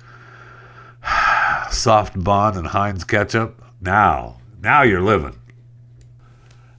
soft 1.71 2.23
bun 2.23 2.57
and 2.57 2.67
Heinz 2.67 3.03
ketchup. 3.03 3.61
Now, 3.81 4.37
now 4.61 4.81
you're 4.81 5.01
living. 5.01 5.37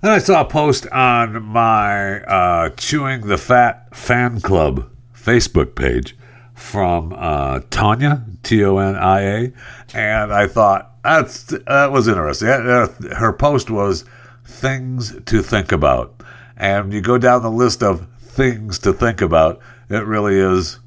Then 0.01 0.13
I 0.13 0.19
saw 0.19 0.41
a 0.41 0.45
post 0.45 0.87
on 0.89 1.43
my 1.43 2.21
uh, 2.23 2.71
Chewing 2.71 3.27
the 3.27 3.37
Fat 3.37 3.95
fan 3.95 4.41
club 4.41 4.89
Facebook 5.13 5.75
page 5.75 6.17
from 6.55 7.13
uh, 7.13 7.61
Tonia 7.71 8.25
T 8.43 8.65
O 8.65 8.79
N 8.79 8.97
I 8.97 9.21
A, 9.21 9.53
and 9.95 10.33
I 10.33 10.47
thought 10.47 10.95
that's 11.03 11.43
that 11.45 11.93
was 11.93 12.09
interesting. 12.09 12.49
Her 12.49 13.33
post 13.33 13.71
was 13.71 14.05
things 14.45 15.21
to 15.27 15.43
think 15.43 15.73
about, 15.73 16.23
and 16.57 16.93
you 16.93 17.01
go 17.01 17.19
down 17.19 17.43
the 17.43 17.51
list 17.51 17.83
of 17.83 18.07
things 18.39 18.79
to 18.79 18.93
think 18.93 19.21
about. 19.21 19.59
It 19.91 20.07
really 20.07 20.39
is 20.39 20.79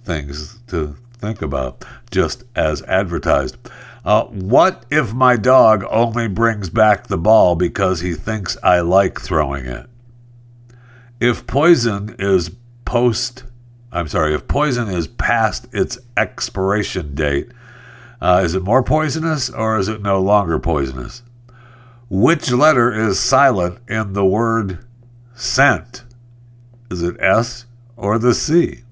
things 0.00 0.58
to 0.66 0.96
think 1.18 1.40
about, 1.40 1.84
just 2.10 2.42
as 2.56 2.82
advertised. 2.82 3.56
Uh, 4.04 4.24
what 4.24 4.84
if 4.90 5.14
my 5.14 5.36
dog 5.36 5.84
only 5.88 6.26
brings 6.26 6.68
back 6.68 7.06
the 7.06 7.16
ball 7.16 7.54
because 7.54 8.00
he 8.00 8.14
thinks 8.14 8.56
I 8.60 8.80
like 8.80 9.20
throwing 9.20 9.66
it? 9.66 9.86
If 11.20 11.46
poison 11.46 12.16
is 12.18 12.50
post, 12.84 13.44
I'm 13.92 14.08
sorry, 14.08 14.34
if 14.34 14.48
poison 14.48 14.88
is 14.88 15.06
past 15.06 15.68
its 15.72 15.98
expiration 16.16 17.14
date, 17.14 17.52
uh, 18.20 18.42
is 18.44 18.56
it 18.56 18.64
more 18.64 18.82
poisonous 18.82 19.48
or 19.48 19.78
is 19.78 19.86
it 19.86 20.02
no 20.02 20.20
longer 20.20 20.58
poisonous? 20.58 21.22
Which 22.10 22.50
letter 22.50 22.92
is 22.92 23.20
silent 23.20 23.78
in 23.88 24.12
the 24.12 24.24
word 24.24 24.84
scent? 25.36 26.02
Is 26.90 27.02
it 27.02 27.16
S 27.20 27.66
or 27.96 28.18
the 28.18 28.34
C? 28.34 28.82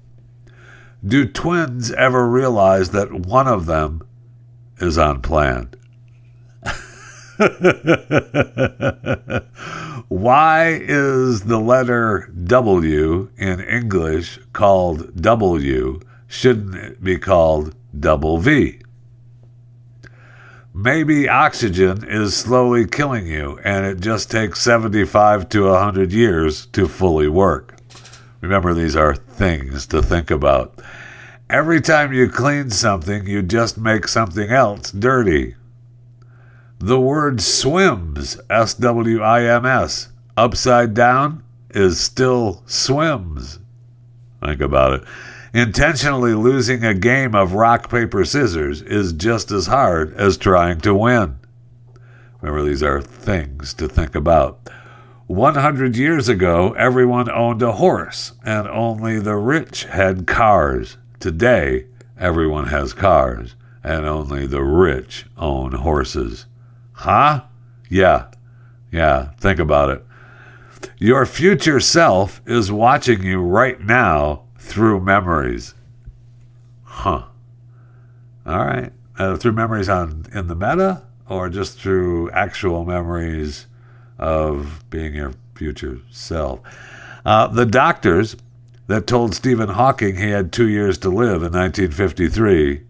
Do 1.07 1.27
twins 1.27 1.93
ever 1.93 2.27
realize 2.29 2.91
that 2.91 3.13
one 3.13 3.47
of 3.47 3.67
them 3.67 4.03
is 4.79 4.97
unplanned? 4.97 5.77
Why 10.09 10.79
is 10.81 11.43
the 11.43 11.59
letter 11.59 12.33
W 12.45 13.31
in 13.37 13.61
English 13.61 14.39
called 14.53 15.21
W? 15.21 16.01
Shouldn't 16.27 16.75
it 16.75 17.05
be 17.05 17.19
called 17.19 17.75
double 17.99 18.38
V? 18.38 18.81
Maybe 20.73 21.29
oxygen 21.29 22.05
is 22.09 22.37
slowly 22.37 22.87
killing 22.87 23.27
you 23.27 23.61
and 23.63 23.87
it 23.87 24.01
just 24.01 24.31
takes 24.31 24.61
75 24.61 25.49
to 25.51 25.67
100 25.67 26.13
years 26.13 26.67
to 26.67 26.88
fully 26.88 27.29
work. 27.29 27.73
Remember, 28.45 28.75
these 28.75 28.95
are 28.95 29.15
things 29.15 29.87
to 29.87 30.03
think 30.03 30.31
about. 30.31 30.79
Every 31.49 31.81
time 31.81 32.13
you 32.13 32.29
clean 32.29 32.69
something, 32.69 33.27
you 33.27 33.42
just 33.42 33.79
make 33.79 34.07
something 34.07 34.51
else 34.51 34.92
dirty. 34.92 35.55
The 36.79 37.01
word 37.01 37.40
swims, 37.40 38.38
S 38.51 38.75
W 38.75 39.23
I 39.23 39.45
M 39.45 39.65
S, 39.65 40.11
upside 40.37 40.92
down 40.92 41.42
is 41.71 41.99
still 41.99 42.63
swims. 42.67 43.61
Think 44.45 44.61
about 44.61 44.92
it. 44.92 45.05
Intentionally 45.55 46.35
losing 46.35 46.85
a 46.85 46.92
game 46.92 47.35
of 47.35 47.55
rock, 47.55 47.88
paper, 47.88 48.27
scissors 48.27 48.83
is 48.83 49.15
just 49.15 49.51
as 49.53 49.69
hard 49.69 50.13
as 50.17 50.37
trying 50.37 50.83
to 50.83 50.95
win. 50.95 51.38
Remember, 52.42 52.63
these 52.63 52.83
are 52.83 53.01
things 53.01 53.73
to 53.75 53.88
think 53.88 54.15
about. 54.15 54.69
100 55.27 55.96
years 55.96 56.29
ago, 56.29 56.72
everyone 56.72 57.31
owned 57.31 57.62
a 57.62 57.72
horse, 57.72 58.33
and 58.44 58.68
only 58.68 59.18
the 59.18 59.37
rich 59.37 59.85
had 59.85 60.27
cars. 60.27 60.98
Today, 61.18 61.87
everyone 62.18 62.66
has 62.66 62.92
cars, 62.92 63.54
and 63.83 64.04
only 64.04 64.46
the 64.46 64.62
rich 64.62 65.25
own 65.38 65.72
horses. 65.72 66.44
Huh? 66.92 67.44
Yeah. 67.88 68.27
Yeah. 68.92 69.31
Think 69.38 69.58
about 69.58 69.88
it. 69.88 70.04
Your 70.98 71.25
future 71.25 71.81
self 71.81 72.42
is 72.44 72.70
watching 72.70 73.22
you 73.22 73.40
right 73.40 73.81
now 73.81 74.42
through 74.58 75.00
memories. 75.00 75.75
Huh. 76.83 77.25
All 78.44 78.64
right. 78.64 78.92
Uh, 79.18 79.37
through 79.37 79.52
memories 79.52 79.88
on 79.88 80.27
in 80.35 80.48
the 80.48 80.54
meta 80.54 81.02
or 81.29 81.48
just 81.48 81.79
through 81.79 82.31
actual 82.33 82.85
memories 82.85 83.66
of 84.19 84.85
being 84.90 85.15
your 85.15 85.35
future 85.54 86.00
self. 86.10 86.60
Uh, 87.25 87.46
the 87.46 87.67
doctors 87.67 88.37
that 88.87 89.06
told 89.06 89.35
Stephen 89.35 89.71
Hawking 89.71 90.17
he 90.17 90.31
had 90.31 90.52
two 90.52 90.69
years 90.69 90.98
to 90.98 91.08
live 91.08 91.42
in 91.42 91.52
1953 91.52 92.83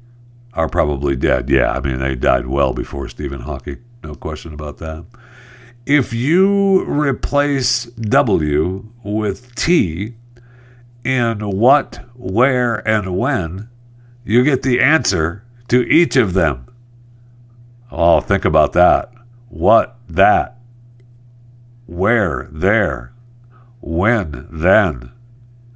are 0.55 0.68
probably 0.68 1.16
dead. 1.16 1.49
Yeah, 1.49 1.72
I 1.72 1.81
mean, 1.81 1.99
they 1.99 2.14
died 2.14 2.47
well 2.47 2.72
before 2.72 3.09
Stephen 3.09 3.41
Hawking. 3.41 3.79
No 4.03 4.14
question 4.14 4.53
about 4.53 4.79
that. 4.79 5.05
If 5.87 6.12
you 6.12 6.85
replace 6.85 7.85
W 7.85 8.87
with 9.03 9.55
T 9.55 10.14
in 11.05 11.41
what, 11.41 12.05
where, 12.14 12.77
and 12.89 13.16
when, 13.16 13.68
you 14.25 14.43
get 14.43 14.62
the 14.62 14.81
answer 14.81 15.45
to 15.68 15.83
each 15.83 16.16
of 16.16 16.33
them. 16.33 16.66
Oh, 17.91 18.20
think 18.20 18.45
about 18.45 18.72
that. 18.72 19.12
What, 19.49 19.97
that. 20.09 20.54
Where, 21.87 22.49
there. 22.51 23.12
When, 23.80 24.49
then. 24.51 25.12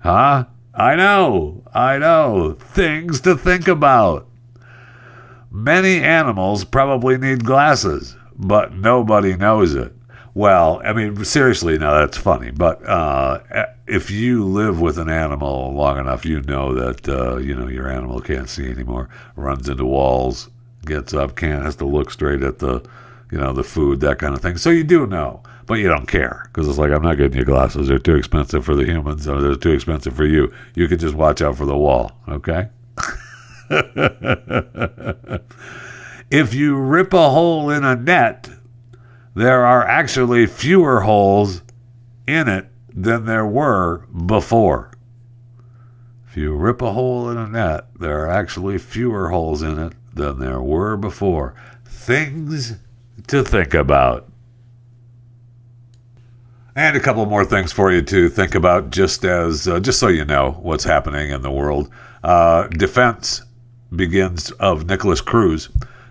Huh? 0.00 0.46
I 0.74 0.94
know, 0.94 1.62
I 1.74 1.98
know. 1.98 2.52
Things 2.52 3.20
to 3.22 3.36
think 3.36 3.66
about. 3.66 4.28
Many 5.50 6.02
animals 6.02 6.64
probably 6.64 7.18
need 7.18 7.44
glasses, 7.44 8.16
but 8.36 8.74
nobody 8.74 9.36
knows 9.36 9.74
it. 9.74 9.92
Well, 10.34 10.80
I 10.84 10.92
mean, 10.92 11.24
seriously, 11.24 11.78
now 11.78 11.98
that's 11.98 12.16
funny, 12.16 12.52
but 12.52 12.86
uh, 12.86 13.40
if 13.88 14.08
you 14.10 14.44
live 14.44 14.80
with 14.80 14.98
an 14.98 15.08
animal 15.08 15.72
long 15.72 15.98
enough, 15.98 16.24
you 16.24 16.42
know 16.42 16.74
that 16.74 17.08
uh, 17.08 17.38
you 17.38 17.56
know 17.56 17.66
your 17.66 17.88
animal 17.88 18.20
can't 18.20 18.48
see 18.48 18.70
anymore, 18.70 19.08
runs 19.34 19.68
into 19.68 19.84
walls, 19.84 20.48
gets 20.84 21.12
up, 21.12 21.34
can't 21.34 21.64
has 21.64 21.74
to 21.76 21.86
look 21.86 22.10
straight 22.12 22.42
at 22.42 22.60
the, 22.60 22.82
you 23.32 23.38
know, 23.38 23.52
the 23.52 23.64
food, 23.64 24.00
that 24.00 24.18
kind 24.20 24.34
of 24.34 24.40
thing. 24.40 24.58
So 24.58 24.70
you 24.70 24.84
do 24.84 25.06
know, 25.06 25.42
but 25.68 25.74
you 25.74 25.86
don't 25.86 26.08
care 26.08 26.48
because 26.48 26.66
it's 26.66 26.78
like 26.78 26.90
I'm 26.90 27.02
not 27.02 27.18
getting 27.18 27.38
you 27.38 27.44
glasses; 27.44 27.86
they're 27.88 27.98
too 27.98 28.16
expensive 28.16 28.64
for 28.64 28.74
the 28.74 28.84
humans, 28.84 29.28
or 29.28 29.40
they're 29.40 29.54
too 29.54 29.72
expensive 29.72 30.16
for 30.16 30.24
you. 30.24 30.52
You 30.74 30.88
can 30.88 30.98
just 30.98 31.14
watch 31.14 31.42
out 31.42 31.56
for 31.56 31.66
the 31.66 31.76
wall, 31.76 32.12
okay? 32.26 32.70
if 36.30 36.54
you 36.54 36.76
rip 36.76 37.12
a 37.12 37.30
hole 37.30 37.70
in 37.70 37.84
a 37.84 37.94
net, 37.94 38.48
there 39.34 39.64
are 39.64 39.86
actually 39.86 40.46
fewer 40.46 41.02
holes 41.02 41.62
in 42.26 42.48
it 42.48 42.66
than 42.92 43.26
there 43.26 43.46
were 43.46 44.06
before. 44.26 44.90
If 46.26 46.36
you 46.36 46.54
rip 46.54 46.80
a 46.82 46.92
hole 46.92 47.30
in 47.30 47.36
a 47.36 47.46
net, 47.46 47.88
there 47.98 48.24
are 48.24 48.30
actually 48.30 48.78
fewer 48.78 49.28
holes 49.28 49.62
in 49.62 49.78
it 49.78 49.92
than 50.14 50.38
there 50.38 50.60
were 50.60 50.96
before. 50.96 51.54
Things 51.84 52.76
to 53.26 53.44
think 53.44 53.74
about. 53.74 54.27
And 56.78 56.96
a 56.96 57.00
couple 57.00 57.26
more 57.26 57.44
things 57.44 57.72
for 57.72 57.90
you 57.90 58.02
to 58.02 58.28
think 58.28 58.54
about, 58.54 58.90
just 58.90 59.24
as 59.24 59.66
uh, 59.66 59.80
just 59.80 59.98
so 59.98 60.06
you 60.06 60.24
know 60.24 60.52
what's 60.62 60.84
happening 60.84 61.32
in 61.32 61.42
the 61.42 61.50
world. 61.50 61.90
Uh, 62.22 62.68
defense 62.68 63.42
begins 63.90 64.52
of 64.52 64.86
Nikolas 64.86 65.20
Cruz, 65.20 65.70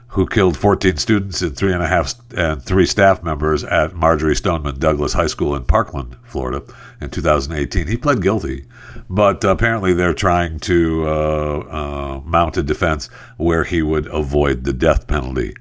who 0.10 0.28
killed 0.28 0.58
14 0.58 0.98
students 0.98 1.42
and 1.42 1.56
three 1.56 1.72
and 1.72 1.82
a 1.82 1.88
half 1.88 2.16
and 2.36 2.62
three 2.62 2.86
staff 2.86 3.24
members 3.24 3.64
at 3.64 3.96
Marjory 3.96 4.36
Stoneman 4.36 4.78
Douglas 4.78 5.14
High 5.14 5.28
School 5.28 5.56
in 5.56 5.64
Parkland, 5.64 6.18
Florida, 6.26 6.62
in 7.00 7.12
2018. 7.12 7.88
He 7.88 7.96
pled 7.96 8.22
guilty, 8.22 8.66
but 9.10 9.46
apparently 9.46 9.94
they're 9.94 10.14
trying 10.14 10.60
to 10.60 11.08
uh, 11.08 11.60
uh, 11.60 12.22
mount 12.26 12.58
a 12.58 12.62
defense 12.62 13.08
where 13.38 13.64
he 13.64 13.82
would 13.82 14.08
avoid 14.08 14.66
the 14.66 14.74
death 14.74 15.08
penalty. 15.08 15.56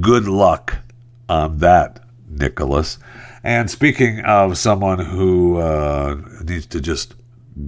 Good 0.00 0.26
luck 0.26 0.78
on 1.28 1.58
that, 1.58 2.00
Nikolas. 2.30 2.96
And 3.46 3.70
speaking 3.70 4.22
of 4.24 4.58
someone 4.58 4.98
who 4.98 5.58
uh, 5.58 6.16
needs 6.42 6.66
to 6.66 6.80
just 6.80 7.14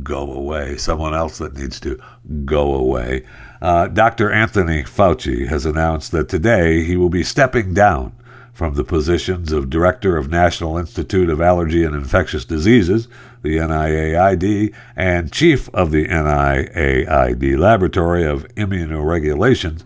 go 0.02 0.32
away, 0.32 0.76
someone 0.76 1.14
else 1.14 1.38
that 1.38 1.56
needs 1.56 1.78
to 1.78 2.00
go 2.44 2.74
away, 2.74 3.24
uh, 3.62 3.86
Dr. 3.86 4.32
Anthony 4.32 4.82
Fauci 4.82 5.46
has 5.46 5.64
announced 5.64 6.10
that 6.10 6.28
today 6.28 6.82
he 6.82 6.96
will 6.96 7.10
be 7.10 7.22
stepping 7.22 7.74
down 7.74 8.12
from 8.52 8.74
the 8.74 8.82
positions 8.82 9.52
of 9.52 9.70
Director 9.70 10.16
of 10.16 10.28
National 10.28 10.76
Institute 10.78 11.30
of 11.30 11.40
Allergy 11.40 11.84
and 11.84 11.94
Infectious 11.94 12.44
Diseases, 12.44 13.06
the 13.42 13.58
NIAID, 13.58 14.74
and 14.96 15.30
Chief 15.30 15.68
of 15.72 15.92
the 15.92 16.06
NIAID 16.08 17.56
Laboratory 17.56 18.24
of 18.24 18.48
Immunoregulations, 18.56 19.84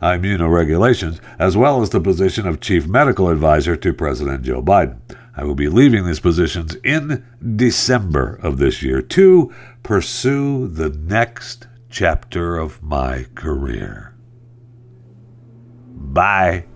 uh, 0.00 0.12
Immunoregulations, 0.12 1.20
as 1.38 1.54
well 1.54 1.82
as 1.82 1.90
the 1.90 2.00
position 2.00 2.46
of 2.46 2.62
Chief 2.62 2.86
Medical 2.86 3.28
Advisor 3.28 3.76
to 3.76 3.92
President 3.92 4.42
Joe 4.42 4.62
Biden. 4.62 4.96
I 5.36 5.44
will 5.44 5.54
be 5.54 5.68
leaving 5.68 6.06
these 6.06 6.20
positions 6.20 6.76
in 6.84 7.24
December 7.56 8.38
of 8.42 8.58
this 8.58 8.82
year 8.82 9.02
to 9.02 9.52
pursue 9.82 10.68
the 10.68 10.90
next 10.90 11.66
chapter 11.90 12.56
of 12.56 12.82
my 12.82 13.26
career. 13.34 14.14
Bye. 15.92 16.66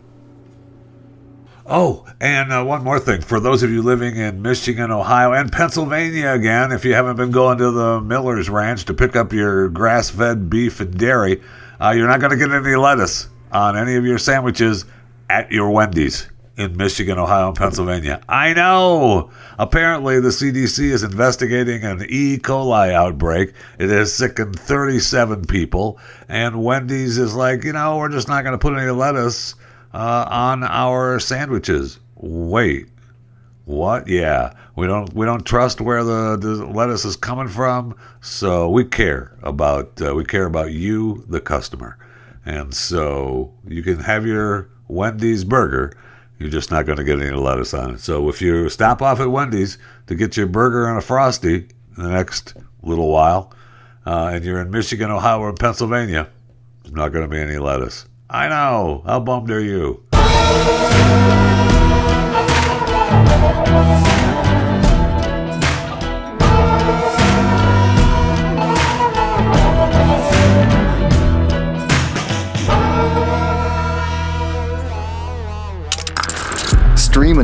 Oh, 1.67 2.07
and 2.21 2.51
uh, 2.51 2.65
one 2.65 2.83
more 2.83 2.99
thing. 2.99 3.21
For 3.21 3.39
those 3.39 3.63
of 3.63 3.71
you 3.71 3.83
living 3.83 4.17
in 4.17 4.41
Michigan, 4.41 4.91
Ohio, 4.91 5.33
and 5.33 5.53
Pennsylvania 5.53 6.31
again, 6.31 6.73
if 6.73 6.85
you 6.85 6.95
haven't 6.95 7.17
been 7.17 7.31
going 7.31 7.59
to 7.59 7.71
the 7.71 8.01
Miller's 8.01 8.49
Ranch 8.49 8.87
to 8.87 8.95
pick 8.95 9.15
up 9.15 9.33
your 9.33 9.69
grass 9.69 10.09
fed 10.09 10.49
beef 10.49 10.81
and 10.81 10.97
dairy, 10.97 11.43
uh, 11.79 11.91
you're 11.91 12.09
not 12.09 12.21
going 12.21 12.31
to 12.31 12.39
get 12.39 12.51
any 12.51 12.75
lettuce 12.75 13.29
on 13.53 13.77
any 13.77 13.97
of 13.97 14.05
your 14.05 14.19
sandwiches 14.19 14.87
at 15.29 15.53
your 15.53 15.71
Wendy's 15.71 16.29
in 16.59 16.77
Michigan, 16.77 17.19
Ohio, 17.19 17.49
and 17.49 17.57
Pennsylvania. 17.57 18.21
I 18.29 18.53
know. 18.53 19.31
Apparently, 19.59 20.19
the 20.19 20.31
CDC 20.31 20.91
is 20.91 21.05
investigating 21.05 21.85
an 21.85 22.05
E. 22.09 22.37
coli 22.37 22.93
outbreak. 22.93 23.55
It 23.79 23.89
has 23.91 24.13
sickened 24.13 24.59
37 24.59 25.47
people, 25.47 26.01
and 26.29 26.63
Wendy's 26.63 27.17
is 27.17 27.35
like, 27.35 27.63
you 27.63 27.73
know, 27.73 27.97
we're 27.97 28.09
just 28.09 28.27
not 28.27 28.43
going 28.43 28.53
to 28.53 28.59
put 28.59 28.77
any 28.77 28.91
lettuce 28.91 29.55
uh, 29.95 30.27
on 30.29 30.65
our 30.65 31.21
sandwiches. 31.21 32.01
Wait. 32.17 32.89
What? 33.65 34.09
Yeah, 34.09 34.55
we 34.77 34.87
don't 34.87 35.13
we 35.13 35.27
don't 35.27 35.45
trust 35.45 35.81
where 35.81 36.03
the, 36.03 36.39
the 36.39 36.65
lettuce 36.65 37.05
is 37.05 37.17
coming 37.17 37.49
from, 37.49 37.95
so 38.23 38.71
we 38.71 38.83
care 38.85 39.37
about 39.43 40.01
uh, 40.01 40.15
we 40.15 40.25
care 40.25 40.47
about 40.47 40.73
you, 40.73 41.23
the 41.29 41.39
customer, 41.39 41.99
and 42.47 42.73
so 42.75 43.53
you 43.67 43.83
can 43.83 43.99
have 44.01 44.25
your 44.25 44.71
Wendy's 44.89 45.45
burger, 45.45 45.93
you're 46.39 46.51
just 46.51 46.71
not 46.71 46.87
going 46.87 46.99
to 46.99 47.05
get 47.05 47.21
any 47.21 47.37
lettuce 47.37 47.75
on 47.75 47.95
it. 47.95 48.01
So 48.01 48.29
if 48.29 48.41
you 48.41 48.69
stop 48.69 49.03
off 49.03 49.21
at 49.21 49.31
Wendy's 49.31 49.79
to 50.07 50.15
get 50.15 50.37
your 50.37 50.47
burger 50.47 50.89
and 50.89 50.99
a 50.99 51.01
frosty 51.01 51.69
in 51.97 52.03
the 52.03 52.11
next 52.11 52.55
little 52.83 53.11
while, 53.11 53.53
uh, 54.07 54.31
and 54.33 54.45
you're 54.45 54.61
in 54.61 54.71
Michigan, 54.71 55.11
Ohio, 55.11 55.41
or 55.41 55.53
Pennsylvania, 55.53 56.29
there's 56.83 56.95
not 56.95 57.09
going 57.09 57.25
to 57.25 57.29
be 57.29 57.41
any 57.41 57.59
lettuce. 57.59 58.07
I 58.31 58.49
know. 58.49 59.03
How 59.07 59.21
bummed 59.21 59.51
are 59.51 59.61
you? 59.61 60.05